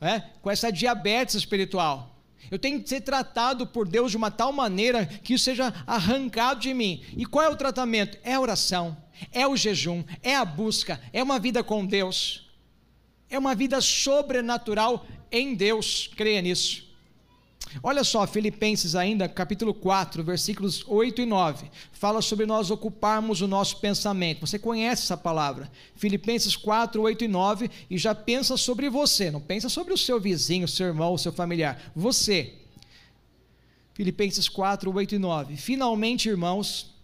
é? 0.00 0.20
com 0.42 0.50
essa 0.50 0.70
diabetes 0.70 1.34
espiritual. 1.34 2.15
Eu 2.50 2.58
tenho 2.58 2.80
que 2.80 2.88
ser 2.88 3.00
tratado 3.00 3.66
por 3.66 3.88
Deus 3.88 4.10
de 4.10 4.16
uma 4.16 4.30
tal 4.30 4.52
maneira 4.52 5.04
que 5.06 5.34
isso 5.34 5.44
seja 5.44 5.72
arrancado 5.86 6.60
de 6.60 6.72
mim. 6.72 7.02
E 7.16 7.26
qual 7.26 7.44
é 7.44 7.48
o 7.48 7.56
tratamento? 7.56 8.18
É 8.22 8.34
a 8.34 8.40
oração, 8.40 8.96
é 9.32 9.46
o 9.46 9.56
jejum, 9.56 10.04
é 10.22 10.36
a 10.36 10.44
busca, 10.44 11.00
é 11.12 11.22
uma 11.22 11.38
vida 11.38 11.64
com 11.64 11.84
Deus, 11.84 12.48
é 13.28 13.38
uma 13.38 13.54
vida 13.54 13.80
sobrenatural 13.80 15.06
em 15.30 15.54
Deus. 15.54 16.08
Creia 16.14 16.40
nisso. 16.40 16.85
Olha 17.82 18.04
só, 18.04 18.26
Filipenses 18.26 18.94
ainda, 18.94 19.28
capítulo 19.28 19.74
4, 19.74 20.22
versículos 20.22 20.84
8 20.86 21.22
e 21.22 21.26
9, 21.26 21.70
fala 21.92 22.22
sobre 22.22 22.46
nós 22.46 22.70
ocuparmos 22.70 23.40
o 23.40 23.48
nosso 23.48 23.78
pensamento. 23.78 24.46
Você 24.46 24.58
conhece 24.58 25.02
essa 25.02 25.16
palavra? 25.16 25.70
Filipenses 25.94 26.56
4, 26.56 27.00
8 27.00 27.24
e 27.24 27.28
9, 27.28 27.70
e 27.90 27.98
já 27.98 28.14
pensa 28.14 28.56
sobre 28.56 28.88
você, 28.88 29.30
não 29.30 29.40
pensa 29.40 29.68
sobre 29.68 29.92
o 29.92 29.98
seu 29.98 30.20
vizinho, 30.20 30.68
seu 30.68 30.86
irmão, 30.86 31.18
seu 31.18 31.32
familiar. 31.32 31.92
Você. 31.94 32.54
Filipenses 33.94 34.48
4, 34.48 34.94
8 34.94 35.14
e 35.14 35.18
9. 35.18 35.56
Finalmente, 35.56 36.28
irmãos, 36.28 36.95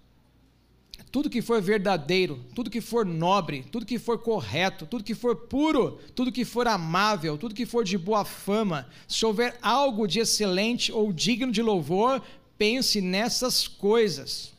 tudo 1.13 1.29
que 1.29 1.43
for 1.43 1.61
verdadeiro, 1.61 2.41
tudo 2.55 2.71
que 2.71 2.81
for 2.81 3.05
nobre, 3.05 3.67
tudo 3.71 3.85
que 3.85 3.99
for 3.99 4.19
correto, 4.19 4.87
tudo 4.87 5.05
que 5.05 5.15
for 5.15 5.37
puro, 5.37 6.01
tudo 6.15 6.33
que 6.33 6.43
for 6.43 6.67
amável, 6.67 7.37
tudo 7.37 7.55
que 7.55 7.67
for 7.67 7.85
de 7.85 7.99
boa 7.99 8.25
fama, 8.25 8.89
se 9.07 9.25
houver 9.27 9.59
algo 9.61 10.09
de 10.09 10.21
excelente 10.21 10.91
ou 10.91 11.13
digno 11.13 11.53
de 11.53 11.61
louvor, 11.61 12.23
pense 12.57 13.03
nessas 13.03 13.69
coisas. 13.69 14.55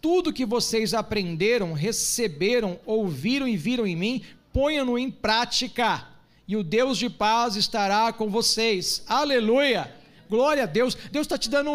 Tudo 0.00 0.32
que 0.32 0.46
vocês 0.46 0.94
aprenderam, 0.94 1.74
receberam, 1.74 2.80
ouviram 2.86 3.46
e 3.46 3.54
viram 3.54 3.86
em 3.86 3.94
mim, 3.94 4.22
ponham-no 4.50 4.98
em 4.98 5.10
prática, 5.10 6.08
e 6.48 6.56
o 6.56 6.64
Deus 6.64 6.96
de 6.96 7.10
paz 7.10 7.54
estará 7.54 8.10
com 8.14 8.30
vocês. 8.30 9.04
Aleluia! 9.06 10.01
Glória 10.32 10.62
a 10.62 10.66
Deus. 10.66 10.94
Deus 11.10 11.26
está 11.26 11.36
te 11.36 11.50
dando 11.50 11.72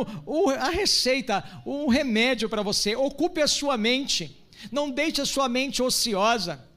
a 0.60 0.72
receita, 0.72 1.44
um 1.64 1.88
remédio 1.90 2.50
para 2.50 2.64
você. 2.64 2.96
Ocupe 2.96 3.40
a 3.40 3.48
sua 3.48 3.78
mente. 3.78 4.36
Não 4.72 4.90
deixe 4.90 5.22
a 5.22 5.28
sua 5.28 5.48
mente 5.48 5.84
ociosa. 5.84 6.68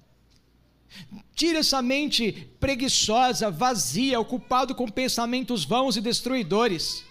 Tire 1.35 1.57
essa 1.57 1.81
mente 1.81 2.51
preguiçosa, 2.61 3.51
vazia, 3.51 4.21
ocupado 4.21 4.75
com 4.75 4.87
pensamentos 4.91 5.65
vãos 5.65 5.97
e 5.97 6.03
destruidores. 6.03 7.03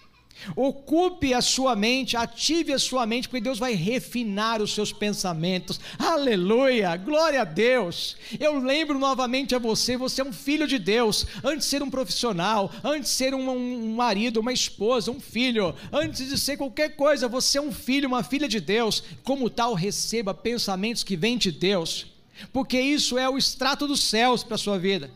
Ocupe 0.56 1.34
a 1.34 1.40
sua 1.40 1.76
mente, 1.76 2.16
ative 2.16 2.72
a 2.72 2.78
sua 2.78 3.06
mente, 3.06 3.28
porque 3.28 3.42
Deus 3.42 3.58
vai 3.58 3.74
refinar 3.74 4.62
os 4.62 4.74
seus 4.74 4.92
pensamentos. 4.92 5.80
Aleluia! 5.98 6.96
Glória 6.96 7.42
a 7.42 7.44
Deus! 7.44 8.16
Eu 8.38 8.58
lembro 8.58 8.98
novamente 8.98 9.54
a 9.54 9.58
você: 9.58 9.96
você 9.96 10.20
é 10.20 10.24
um 10.24 10.32
filho 10.32 10.66
de 10.66 10.78
Deus. 10.78 11.26
Antes 11.44 11.64
de 11.64 11.70
ser 11.70 11.82
um 11.82 11.90
profissional, 11.90 12.70
antes 12.82 13.10
de 13.10 13.16
ser 13.16 13.34
um, 13.34 13.50
um 13.50 13.94
marido, 13.94 14.40
uma 14.40 14.52
esposa, 14.52 15.10
um 15.10 15.20
filho, 15.20 15.74
antes 15.92 16.28
de 16.28 16.38
ser 16.38 16.56
qualquer 16.56 16.96
coisa, 16.96 17.28
você 17.28 17.58
é 17.58 17.62
um 17.62 17.72
filho, 17.72 18.08
uma 18.08 18.22
filha 18.22 18.48
de 18.48 18.60
Deus. 18.60 19.02
Como 19.22 19.50
tal, 19.50 19.74
receba 19.74 20.32
pensamentos 20.32 21.02
que 21.02 21.16
vêm 21.16 21.36
de 21.36 21.52
Deus, 21.52 22.06
porque 22.52 22.80
isso 22.80 23.18
é 23.18 23.28
o 23.28 23.38
extrato 23.38 23.86
dos 23.86 24.02
céus 24.02 24.42
para 24.42 24.54
a 24.54 24.58
sua 24.58 24.78
vida. 24.78 25.10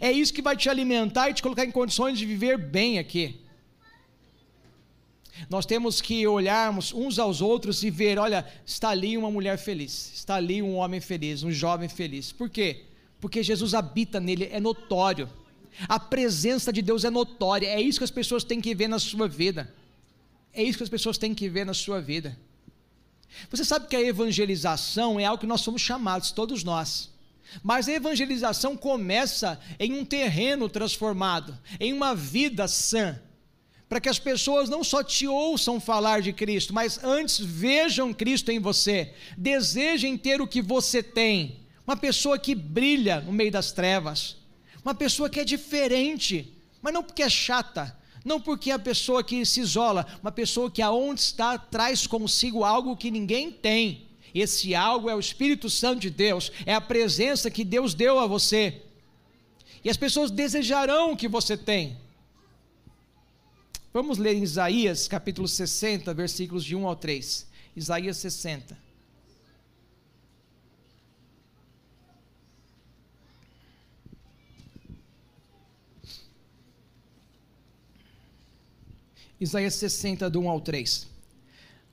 É 0.00 0.12
isso 0.12 0.34
que 0.34 0.42
vai 0.42 0.56
te 0.56 0.68
alimentar 0.68 1.30
e 1.30 1.34
te 1.34 1.42
colocar 1.42 1.64
em 1.64 1.70
condições 1.70 2.18
de 2.18 2.26
viver 2.26 2.58
bem 2.58 2.98
aqui. 2.98 3.40
Nós 5.48 5.64
temos 5.64 6.00
que 6.00 6.26
olharmos 6.26 6.92
uns 6.92 7.18
aos 7.18 7.40
outros 7.40 7.82
e 7.82 7.90
ver: 7.90 8.18
olha, 8.18 8.46
está 8.66 8.90
ali 8.90 9.16
uma 9.16 9.30
mulher 9.30 9.58
feliz, 9.58 10.12
está 10.14 10.34
ali 10.34 10.62
um 10.62 10.76
homem 10.76 11.00
feliz, 11.00 11.42
um 11.42 11.52
jovem 11.52 11.88
feliz. 11.88 12.32
Por 12.32 12.48
quê? 12.48 12.84
Porque 13.20 13.42
Jesus 13.42 13.74
habita 13.74 14.20
nele, 14.20 14.48
é 14.50 14.60
notório. 14.60 15.28
A 15.88 16.00
presença 16.00 16.72
de 16.72 16.82
Deus 16.82 17.04
é 17.04 17.10
notória, 17.10 17.66
é 17.66 17.80
isso 17.80 18.00
que 18.00 18.04
as 18.04 18.10
pessoas 18.10 18.42
têm 18.42 18.60
que 18.60 18.74
ver 18.74 18.88
na 18.88 18.98
sua 18.98 19.28
vida. 19.28 19.72
É 20.52 20.62
isso 20.62 20.78
que 20.78 20.84
as 20.84 20.90
pessoas 20.90 21.18
têm 21.18 21.34
que 21.34 21.48
ver 21.48 21.64
na 21.64 21.74
sua 21.74 22.00
vida. 22.00 22.36
Você 23.50 23.64
sabe 23.64 23.86
que 23.86 23.94
a 23.94 24.00
evangelização 24.00 25.20
é 25.20 25.24
algo 25.24 25.40
que 25.40 25.46
nós 25.46 25.60
somos 25.60 25.82
chamados, 25.82 26.32
todos 26.32 26.64
nós. 26.64 27.10
Mas 27.62 27.88
a 27.88 27.92
evangelização 27.92 28.76
começa 28.76 29.60
em 29.78 29.92
um 29.92 30.04
terreno 30.04 30.68
transformado, 30.68 31.56
em 31.78 31.92
uma 31.92 32.14
vida 32.14 32.66
sã 32.66 33.20
para 33.88 34.00
que 34.00 34.08
as 34.08 34.18
pessoas 34.18 34.68
não 34.68 34.84
só 34.84 35.02
te 35.02 35.26
ouçam 35.26 35.80
falar 35.80 36.20
de 36.20 36.32
Cristo, 36.32 36.74
mas 36.74 37.02
antes 37.02 37.38
vejam 37.38 38.12
Cristo 38.12 38.50
em 38.50 38.58
você, 38.58 39.14
desejem 39.36 40.16
ter 40.16 40.40
o 40.40 40.46
que 40.46 40.60
você 40.60 41.02
tem. 41.02 41.60
Uma 41.86 41.96
pessoa 41.96 42.38
que 42.38 42.54
brilha 42.54 43.20
no 43.22 43.32
meio 43.32 43.50
das 43.50 43.72
trevas, 43.72 44.36
uma 44.84 44.94
pessoa 44.94 45.30
que 45.30 45.40
é 45.40 45.44
diferente, 45.44 46.52
mas 46.82 46.92
não 46.92 47.02
porque 47.02 47.22
é 47.22 47.30
chata, 47.30 47.96
não 48.24 48.38
porque 48.38 48.70
é 48.70 48.74
a 48.74 48.78
pessoa 48.78 49.24
que 49.24 49.44
se 49.46 49.60
isola, 49.60 50.06
uma 50.22 50.30
pessoa 50.30 50.70
que 50.70 50.82
aonde 50.82 51.20
está 51.20 51.56
traz 51.56 52.06
consigo 52.06 52.64
algo 52.64 52.96
que 52.96 53.10
ninguém 53.10 53.50
tem. 53.50 54.06
Esse 54.34 54.74
algo 54.74 55.08
é 55.08 55.14
o 55.14 55.20
Espírito 55.20 55.70
Santo 55.70 56.00
de 56.00 56.10
Deus, 56.10 56.52
é 56.66 56.74
a 56.74 56.80
presença 56.80 57.50
que 57.50 57.64
Deus 57.64 57.94
deu 57.94 58.18
a 58.18 58.26
você. 58.26 58.82
E 59.82 59.88
as 59.88 59.96
pessoas 59.96 60.30
desejarão 60.30 61.12
o 61.12 61.16
que 61.16 61.26
você 61.26 61.56
tem. 61.56 61.96
Vamos 64.00 64.16
ler 64.16 64.36
em 64.36 64.44
Isaías 64.44 65.08
capítulo 65.08 65.48
60, 65.48 66.14
versículos 66.14 66.64
de 66.64 66.76
1 66.76 66.86
ao 66.86 66.94
3. 66.94 67.48
Isaías 67.74 68.16
60. 68.18 68.78
Isaías 79.40 79.74
60, 79.74 80.30
do 80.30 80.42
1 80.42 80.48
ao 80.48 80.60
3. 80.60 81.08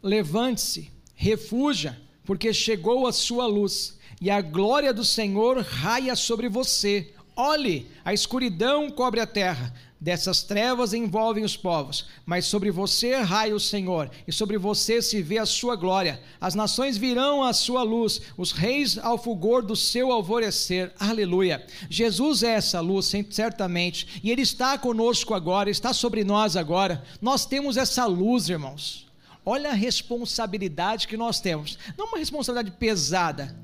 Levante-se, 0.04 0.92
refuja, 1.16 2.00
porque 2.24 2.54
chegou 2.54 3.08
a 3.08 3.12
sua 3.12 3.48
luz, 3.48 3.98
e 4.22 4.30
a 4.30 4.42
glória 4.42 4.94
do 4.94 5.04
Senhor 5.04 5.58
raia 5.58 6.16
sobre 6.16 6.50
você. 6.50 7.16
Olhe, 7.36 7.90
a 8.06 8.14
escuridão 8.14 8.92
cobre 8.92 9.20
a 9.20 9.26
terra, 9.26 9.74
Dessas 10.06 10.44
trevas 10.44 10.94
envolvem 10.94 11.44
os 11.44 11.58
povos, 11.58 12.06
mas 12.28 12.46
sobre 12.46 12.70
você 12.70 13.16
raia 13.16 13.56
o 13.56 13.60
Senhor, 13.60 14.12
e 14.28 14.32
sobre 14.32 14.56
você 14.56 15.02
se 15.02 15.20
vê 15.20 15.40
a 15.40 15.48
sua 15.48 15.76
glória. 15.76 16.22
As 16.40 16.54
nações 16.54 16.96
virão 16.96 17.42
à 17.42 17.54
sua 17.54 17.82
luz, 17.82 18.22
os 18.38 18.52
reis 18.52 19.00
ao 19.00 19.18
fulgor 19.18 19.64
do 19.64 19.76
seu 19.76 20.12
alvorecer. 20.12 20.94
Aleluia. 21.00 21.66
Jesus 21.90 22.44
é 22.44 22.52
essa 22.52 22.80
luz, 22.82 23.12
certamente, 23.32 24.22
e 24.24 24.30
Ele 24.30 24.44
está 24.44 24.78
conosco 24.78 25.34
agora, 25.34 25.72
está 25.72 25.92
sobre 25.92 26.24
nós 26.24 26.56
agora. 26.56 27.04
Nós 27.20 27.48
temos 27.48 27.76
essa 27.76 28.06
luz, 28.06 28.48
irmãos. 28.48 29.08
Olha 29.44 29.72
a 29.72 29.74
responsabilidade 29.74 31.08
que 31.08 31.18
nós 31.18 31.40
temos. 31.40 31.80
Não 31.98 32.10
uma 32.10 32.20
responsabilidade 32.20 32.78
pesada, 32.78 33.58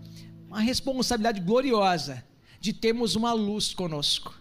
uma 0.48 0.60
responsabilidade 0.60 1.40
gloriosa 1.40 2.24
de 2.60 2.74
termos 2.74 3.16
uma 3.16 3.32
luz 3.32 3.76
conosco 3.76 4.41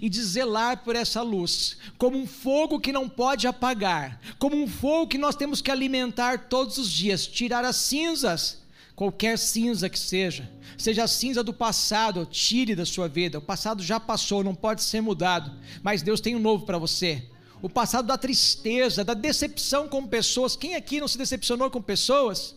e 0.00 0.08
de 0.08 0.22
zelar 0.22 0.84
por 0.84 0.94
essa 0.94 1.22
luz, 1.22 1.76
como 1.96 2.18
um 2.18 2.26
fogo 2.26 2.80
que 2.80 2.92
não 2.92 3.08
pode 3.08 3.46
apagar, 3.46 4.20
como 4.38 4.56
um 4.56 4.66
fogo 4.66 5.08
que 5.08 5.18
nós 5.18 5.36
temos 5.36 5.60
que 5.60 5.70
alimentar 5.70 6.48
todos 6.48 6.78
os 6.78 6.90
dias, 6.90 7.26
tirar 7.26 7.64
as 7.64 7.76
cinzas, 7.76 8.62
qualquer 8.94 9.38
cinza 9.38 9.88
que 9.88 9.98
seja, 9.98 10.50
seja 10.76 11.04
a 11.04 11.08
cinza 11.08 11.42
do 11.42 11.52
passado, 11.52 12.26
tire 12.26 12.74
da 12.74 12.84
sua 12.84 13.08
vida. 13.08 13.38
O 13.38 13.42
passado 13.42 13.82
já 13.82 14.00
passou, 14.00 14.42
não 14.42 14.54
pode 14.54 14.82
ser 14.82 15.00
mudado, 15.00 15.52
mas 15.82 16.02
Deus 16.02 16.20
tem 16.20 16.34
um 16.34 16.40
novo 16.40 16.66
para 16.66 16.78
você. 16.78 17.22
O 17.60 17.68
passado 17.68 18.06
da 18.06 18.18
tristeza, 18.18 19.04
da 19.04 19.14
decepção 19.14 19.88
com 19.88 20.06
pessoas. 20.06 20.56
Quem 20.56 20.74
aqui 20.74 21.00
não 21.00 21.08
se 21.08 21.18
decepcionou 21.18 21.70
com 21.70 21.82
pessoas? 21.82 22.54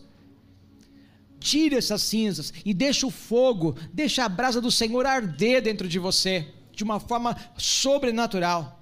Tire 1.40 1.74
essas 1.76 2.02
cinzas 2.02 2.52
e 2.64 2.72
deixa 2.72 3.06
o 3.06 3.10
fogo, 3.10 3.76
deixa 3.92 4.24
a 4.24 4.28
brasa 4.28 4.60
do 4.60 4.70
Senhor 4.70 5.04
arder 5.06 5.60
dentro 5.60 5.88
de 5.88 5.98
você, 5.98 6.46
de 6.72 6.82
uma 6.82 6.98
forma 6.98 7.36
sobrenatural. 7.56 8.80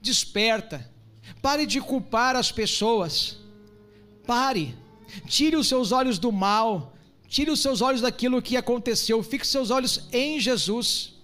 Desperta. 0.00 0.90
Pare 1.40 1.66
de 1.66 1.80
culpar 1.80 2.36
as 2.36 2.50
pessoas. 2.50 3.38
Pare. 4.26 4.74
Tire 5.26 5.56
os 5.56 5.68
seus 5.68 5.92
olhos 5.92 6.18
do 6.18 6.32
mal. 6.32 6.94
Tire 7.28 7.50
os 7.50 7.60
seus 7.60 7.80
olhos 7.80 8.00
daquilo 8.00 8.42
que 8.42 8.56
aconteceu. 8.56 9.22
Fixe 9.22 9.50
seus 9.50 9.70
olhos 9.70 10.08
em 10.12 10.40
Jesus. 10.40 11.14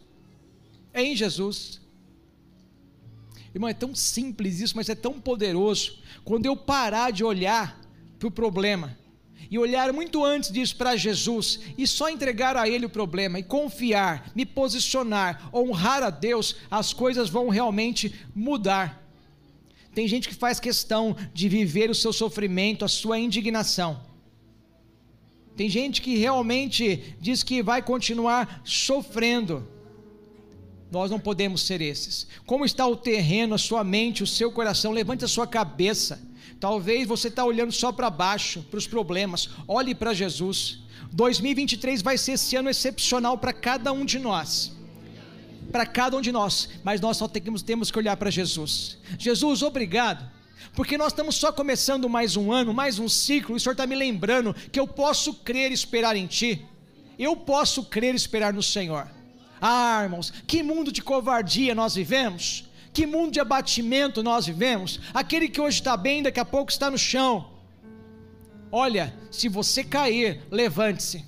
Em 0.94 1.14
Jesus. 1.14 1.80
Irmão, 3.54 3.68
é 3.68 3.74
tão 3.74 3.94
simples 3.94 4.60
isso, 4.60 4.76
mas 4.76 4.88
é 4.88 4.94
tão 4.94 5.20
poderoso. 5.20 5.98
Quando 6.24 6.46
eu 6.46 6.56
parar 6.56 7.10
de 7.10 7.24
olhar 7.24 7.80
para 8.18 8.28
o 8.28 8.30
problema 8.30 8.96
e 9.50 9.58
olhar 9.58 9.92
muito 9.92 10.24
antes 10.24 10.50
disso 10.50 10.76
para 10.76 10.96
Jesus 10.96 11.60
e 11.76 11.86
só 11.86 12.08
entregar 12.08 12.56
a 12.56 12.68
Ele 12.68 12.86
o 12.86 12.90
problema 12.90 13.38
e 13.38 13.42
confiar, 13.42 14.30
me 14.34 14.44
posicionar, 14.44 15.48
honrar 15.54 16.02
a 16.02 16.10
Deus, 16.10 16.56
as 16.70 16.92
coisas 16.92 17.28
vão 17.28 17.48
realmente 17.48 18.14
mudar. 18.34 19.02
Tem 19.94 20.06
gente 20.06 20.28
que 20.28 20.34
faz 20.34 20.60
questão 20.60 21.16
de 21.32 21.48
viver 21.48 21.90
o 21.90 21.94
seu 21.94 22.12
sofrimento, 22.12 22.84
a 22.84 22.88
sua 22.88 23.18
indignação. 23.18 24.00
Tem 25.56 25.68
gente 25.68 26.00
que 26.00 26.16
realmente 26.16 27.16
diz 27.20 27.42
que 27.42 27.62
vai 27.62 27.82
continuar 27.82 28.60
sofrendo. 28.64 29.66
Nós 30.90 31.10
não 31.10 31.18
podemos 31.18 31.62
ser 31.62 31.80
esses. 31.80 32.28
Como 32.46 32.64
está 32.64 32.86
o 32.86 32.96
terreno, 32.96 33.54
a 33.54 33.58
sua 33.58 33.82
mente, 33.82 34.22
o 34.22 34.26
seu 34.26 34.52
coração? 34.52 34.92
Levante 34.92 35.24
a 35.24 35.28
sua 35.28 35.46
cabeça. 35.46 36.27
Talvez 36.60 37.06
você 37.06 37.28
está 37.28 37.44
olhando 37.44 37.72
só 37.72 37.92
para 37.92 38.10
baixo, 38.10 38.62
para 38.70 38.78
os 38.78 38.86
problemas. 38.86 39.48
Olhe 39.66 39.94
para 39.94 40.12
Jesus. 40.12 40.80
2023 41.12 42.02
vai 42.02 42.18
ser 42.18 42.32
esse 42.32 42.56
ano 42.56 42.68
excepcional 42.68 43.38
para 43.38 43.52
cada 43.52 43.92
um 43.92 44.04
de 44.04 44.18
nós. 44.18 44.76
Para 45.70 45.86
cada 45.86 46.16
um 46.16 46.20
de 46.20 46.32
nós. 46.32 46.68
Mas 46.82 47.00
nós 47.00 47.16
só 47.16 47.28
temos, 47.28 47.62
temos 47.62 47.90
que 47.90 47.98
olhar 47.98 48.16
para 48.16 48.30
Jesus. 48.30 48.98
Jesus, 49.18 49.62
obrigado. 49.62 50.28
Porque 50.74 50.98
nós 50.98 51.12
estamos 51.12 51.36
só 51.36 51.52
começando 51.52 52.08
mais 52.08 52.36
um 52.36 52.52
ano, 52.52 52.74
mais 52.74 52.98
um 52.98 53.08
ciclo. 53.08 53.54
E 53.54 53.58
o 53.58 53.60
Senhor 53.60 53.72
está 53.72 53.86
me 53.86 53.94
lembrando 53.94 54.54
que 54.72 54.80
eu 54.80 54.86
posso 54.86 55.34
crer 55.34 55.70
e 55.70 55.74
esperar 55.74 56.16
em 56.16 56.26
Ti. 56.26 56.66
Eu 57.18 57.36
posso 57.36 57.84
crer 57.84 58.14
e 58.14 58.16
esperar 58.16 58.52
no 58.52 58.62
Senhor. 58.62 59.08
Ah, 59.60 60.00
irmãos, 60.02 60.32
que 60.46 60.62
mundo 60.62 60.92
de 60.92 61.02
covardia 61.02 61.74
nós 61.74 61.94
vivemos. 61.94 62.67
Que 62.92 63.06
mundo 63.06 63.32
de 63.32 63.40
abatimento 63.40 64.22
nós 64.22 64.46
vivemos? 64.46 65.00
Aquele 65.14 65.48
que 65.48 65.60
hoje 65.60 65.78
está 65.78 65.96
bem, 65.96 66.22
daqui 66.22 66.40
a 66.40 66.44
pouco 66.44 66.70
está 66.70 66.90
no 66.90 66.98
chão. 66.98 67.50
Olha, 68.70 69.14
se 69.30 69.48
você 69.48 69.82
cair, 69.82 70.42
levante-se. 70.50 71.24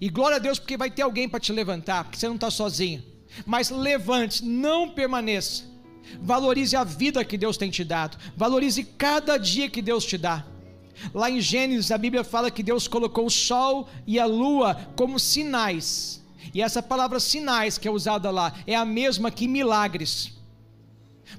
E 0.00 0.08
glória 0.08 0.36
a 0.36 0.40
Deus, 0.40 0.58
porque 0.58 0.76
vai 0.76 0.90
ter 0.90 1.02
alguém 1.02 1.28
para 1.28 1.40
te 1.40 1.52
levantar, 1.52 2.04
porque 2.04 2.18
você 2.18 2.28
não 2.28 2.36
está 2.36 2.50
sozinho. 2.50 3.02
Mas 3.44 3.70
levante, 3.70 4.44
não 4.44 4.88
permaneça. 4.88 5.64
Valorize 6.20 6.74
a 6.76 6.84
vida 6.84 7.24
que 7.24 7.36
Deus 7.36 7.56
tem 7.56 7.70
te 7.70 7.84
dado. 7.84 8.16
Valorize 8.36 8.82
cada 8.82 9.36
dia 9.36 9.68
que 9.68 9.82
Deus 9.82 10.04
te 10.04 10.16
dá. 10.16 10.44
Lá 11.12 11.30
em 11.30 11.40
Gênesis, 11.40 11.90
a 11.90 11.98
Bíblia 11.98 12.24
fala 12.24 12.50
que 12.50 12.62
Deus 12.62 12.88
colocou 12.88 13.26
o 13.26 13.30
sol 13.30 13.88
e 14.06 14.18
a 14.18 14.24
lua 14.24 14.74
como 14.96 15.18
sinais. 15.18 16.24
E 16.54 16.62
essa 16.62 16.82
palavra 16.82 17.20
sinais 17.20 17.76
que 17.76 17.86
é 17.86 17.90
usada 17.90 18.30
lá 18.30 18.54
é 18.66 18.74
a 18.74 18.84
mesma 18.84 19.30
que 19.30 19.46
milagres. 19.46 20.37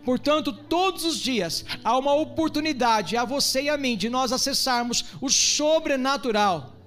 Portanto, 0.03 0.51
todos 0.53 1.03
os 1.03 1.17
dias 1.17 1.65
há 1.83 1.97
uma 1.97 2.13
oportunidade 2.13 3.17
a 3.17 3.25
você 3.25 3.63
e 3.63 3.69
a 3.69 3.77
mim 3.77 3.97
de 3.97 4.09
nós 4.09 4.31
acessarmos 4.31 5.05
o 5.21 5.29
sobrenatural. 5.29 6.79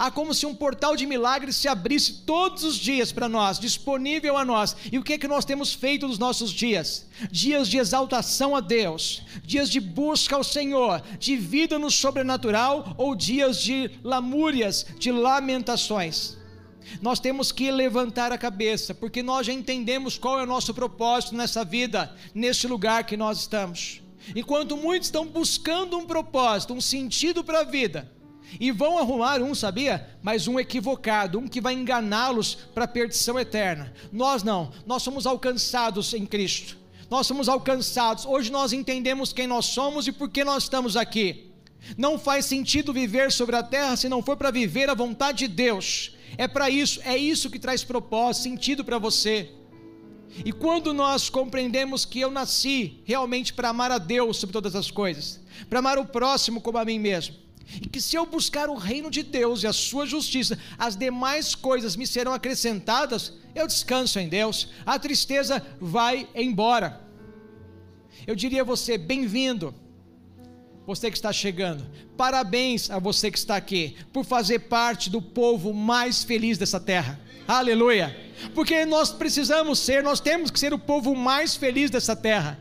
Há 0.00 0.10
como 0.10 0.32
se 0.32 0.46
um 0.46 0.54
portal 0.54 0.96
de 0.96 1.04
milagres 1.04 1.56
se 1.56 1.68
abrisse 1.68 2.22
todos 2.24 2.64
os 2.64 2.76
dias 2.76 3.12
para 3.12 3.28
nós, 3.28 3.58
disponível 3.58 4.34
a 4.38 4.46
nós. 4.46 4.74
E 4.90 4.98
o 4.98 5.02
que 5.02 5.12
é 5.12 5.18
que 5.18 5.28
nós 5.28 5.44
temos 5.44 5.74
feito 5.74 6.08
nos 6.08 6.18
nossos 6.18 6.50
dias? 6.50 7.06
Dias 7.30 7.68
de 7.68 7.76
exaltação 7.76 8.56
a 8.56 8.60
Deus, 8.60 9.20
dias 9.44 9.68
de 9.68 9.78
busca 9.78 10.36
ao 10.36 10.42
Senhor, 10.42 11.02
de 11.18 11.36
vida 11.36 11.78
no 11.78 11.90
sobrenatural 11.90 12.94
ou 12.96 13.14
dias 13.14 13.60
de 13.62 13.90
lamúrias, 14.02 14.86
de 14.98 15.12
lamentações. 15.12 16.39
Nós 17.00 17.20
temos 17.20 17.52
que 17.52 17.70
levantar 17.70 18.32
a 18.32 18.38
cabeça, 18.38 18.94
porque 18.94 19.22
nós 19.22 19.46
já 19.46 19.52
entendemos 19.52 20.18
qual 20.18 20.38
é 20.38 20.42
o 20.42 20.46
nosso 20.46 20.74
propósito 20.74 21.34
nessa 21.34 21.64
vida, 21.64 22.14
nesse 22.34 22.66
lugar 22.66 23.04
que 23.04 23.16
nós 23.16 23.40
estamos. 23.40 24.02
Enquanto 24.34 24.76
muitos 24.76 25.08
estão 25.08 25.26
buscando 25.26 25.96
um 25.96 26.06
propósito, 26.06 26.74
um 26.74 26.80
sentido 26.80 27.42
para 27.42 27.60
a 27.60 27.64
vida, 27.64 28.10
e 28.58 28.72
vão 28.72 28.98
arrumar 28.98 29.40
um, 29.40 29.54
sabia? 29.54 30.08
Mas 30.22 30.48
um 30.48 30.58
equivocado, 30.58 31.38
um 31.38 31.46
que 31.46 31.60
vai 31.60 31.74
enganá-los 31.74 32.54
para 32.74 32.84
a 32.84 32.88
perdição 32.88 33.38
eterna. 33.38 33.92
Nós 34.12 34.42
não, 34.42 34.72
nós 34.86 35.02
somos 35.02 35.26
alcançados 35.26 36.12
em 36.14 36.26
Cristo. 36.26 36.76
Nós 37.08 37.26
somos 37.26 37.48
alcançados. 37.48 38.24
Hoje 38.24 38.50
nós 38.50 38.72
entendemos 38.72 39.32
quem 39.32 39.46
nós 39.46 39.66
somos 39.66 40.06
e 40.06 40.12
por 40.12 40.28
que 40.30 40.42
nós 40.42 40.64
estamos 40.64 40.96
aqui. 40.96 41.52
Não 41.96 42.18
faz 42.18 42.44
sentido 42.46 42.92
viver 42.92 43.32
sobre 43.32 43.56
a 43.56 43.62
terra 43.62 43.96
se 43.96 44.08
não 44.08 44.22
for 44.22 44.36
para 44.36 44.50
viver 44.50 44.88
a 44.88 44.94
vontade 44.94 45.46
de 45.46 45.48
Deus. 45.48 46.14
É 46.36 46.46
para 46.48 46.70
isso, 46.70 47.00
é 47.04 47.16
isso 47.16 47.50
que 47.50 47.58
traz 47.58 47.84
propósito, 47.84 48.44
sentido 48.44 48.84
para 48.84 48.98
você. 48.98 49.50
E 50.44 50.52
quando 50.52 50.94
nós 50.94 51.28
compreendemos 51.28 52.04
que 52.04 52.20
eu 52.20 52.30
nasci 52.30 53.00
realmente 53.04 53.52
para 53.52 53.70
amar 53.70 53.90
a 53.90 53.98
Deus 53.98 54.36
sobre 54.36 54.52
todas 54.52 54.76
as 54.76 54.90
coisas, 54.90 55.40
para 55.68 55.80
amar 55.80 55.98
o 55.98 56.06
próximo 56.06 56.60
como 56.60 56.78
a 56.78 56.84
mim 56.84 56.98
mesmo, 56.98 57.34
e 57.80 57.88
que 57.88 58.00
se 58.00 58.16
eu 58.16 58.26
buscar 58.26 58.68
o 58.68 58.74
reino 58.74 59.10
de 59.10 59.22
Deus 59.22 59.62
e 59.62 59.66
a 59.66 59.72
sua 59.72 60.06
justiça, 60.06 60.58
as 60.78 60.96
demais 60.96 61.54
coisas 61.54 61.96
me 61.96 62.06
serão 62.06 62.32
acrescentadas, 62.32 63.32
eu 63.54 63.66
descanso 63.66 64.18
em 64.18 64.28
Deus, 64.28 64.68
a 64.86 64.98
tristeza 64.98 65.64
vai 65.80 66.28
embora. 66.34 67.00
Eu 68.26 68.34
diria 68.34 68.62
a 68.62 68.64
você, 68.64 68.96
bem-vindo 68.98 69.74
você 70.90 71.08
que 71.08 71.16
está 71.16 71.32
chegando. 71.32 71.86
Parabéns 72.16 72.90
a 72.90 72.98
você 72.98 73.30
que 73.30 73.38
está 73.38 73.54
aqui 73.54 73.96
por 74.12 74.24
fazer 74.24 74.60
parte 74.60 75.08
do 75.08 75.22
povo 75.22 75.72
mais 75.72 76.24
feliz 76.24 76.58
dessa 76.58 76.80
terra. 76.80 77.20
Aleluia! 77.46 78.16
Porque 78.54 78.84
nós 78.84 79.12
precisamos 79.12 79.78
ser, 79.78 80.02
nós 80.02 80.18
temos 80.18 80.50
que 80.50 80.58
ser 80.58 80.74
o 80.74 80.78
povo 80.78 81.14
mais 81.14 81.54
feliz 81.54 81.90
dessa 81.90 82.16
terra. 82.16 82.58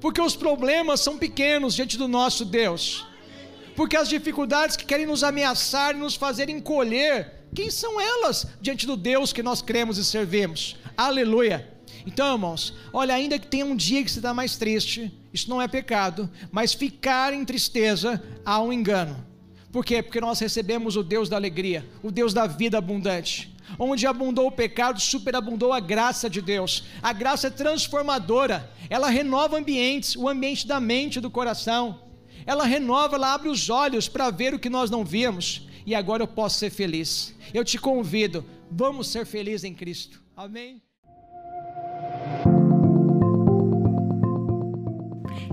Porque 0.00 0.20
os 0.20 0.36
problemas 0.36 1.00
são 1.00 1.18
pequenos 1.18 1.74
diante 1.74 1.98
do 1.98 2.06
nosso 2.06 2.44
Deus. 2.44 3.06
Porque 3.74 3.96
as 3.96 4.08
dificuldades 4.08 4.76
que 4.76 4.84
querem 4.84 5.06
nos 5.06 5.24
ameaçar 5.24 5.94
e 5.94 5.98
nos 5.98 6.14
fazer 6.14 6.48
encolher, 6.48 7.46
quem 7.54 7.68
são 7.68 8.00
elas 8.00 8.46
diante 8.60 8.86
do 8.86 8.96
Deus 8.96 9.32
que 9.32 9.42
nós 9.42 9.60
cremos 9.60 9.98
e 9.98 10.04
servimos? 10.04 10.76
Aleluia! 10.96 11.69
Então, 12.06 12.32
irmãos, 12.32 12.74
olha, 12.92 13.14
ainda 13.14 13.38
que 13.38 13.46
tenha 13.46 13.66
um 13.66 13.76
dia 13.76 14.02
que 14.02 14.10
você 14.10 14.18
está 14.18 14.32
mais 14.32 14.56
triste, 14.56 15.12
isso 15.32 15.48
não 15.48 15.60
é 15.60 15.68
pecado, 15.68 16.30
mas 16.50 16.72
ficar 16.72 17.32
em 17.32 17.44
tristeza 17.44 18.22
há 18.44 18.60
um 18.60 18.72
engano. 18.72 19.24
Por 19.72 19.84
quê? 19.84 20.02
Porque 20.02 20.20
nós 20.20 20.40
recebemos 20.40 20.96
o 20.96 21.02
Deus 21.02 21.28
da 21.28 21.36
alegria, 21.36 21.86
o 22.02 22.10
Deus 22.10 22.34
da 22.34 22.46
vida 22.46 22.78
abundante. 22.78 23.54
Onde 23.78 24.06
abundou 24.06 24.48
o 24.48 24.52
pecado, 24.52 25.00
superabundou 25.00 25.72
a 25.72 25.78
graça 25.78 26.28
de 26.28 26.42
Deus. 26.42 26.84
A 27.00 27.12
graça 27.12 27.46
é 27.46 27.50
transformadora, 27.50 28.68
ela 28.88 29.08
renova 29.08 29.58
ambientes, 29.58 30.16
o 30.16 30.28
ambiente 30.28 30.66
da 30.66 30.80
mente 30.80 31.16
e 31.16 31.20
do 31.20 31.30
coração. 31.30 32.00
Ela 32.44 32.64
renova, 32.64 33.14
ela 33.14 33.32
abre 33.32 33.48
os 33.48 33.70
olhos 33.70 34.08
para 34.08 34.30
ver 34.30 34.54
o 34.54 34.58
que 34.58 34.68
nós 34.68 34.90
não 34.90 35.04
víamos. 35.04 35.68
E 35.86 35.94
agora 35.94 36.24
eu 36.24 36.28
posso 36.28 36.58
ser 36.58 36.70
feliz. 36.70 37.34
Eu 37.54 37.64
te 37.64 37.78
convido, 37.78 38.44
vamos 38.70 39.08
ser 39.08 39.24
felizes 39.24 39.64
em 39.64 39.74
Cristo. 39.74 40.20
Amém? 40.36 40.82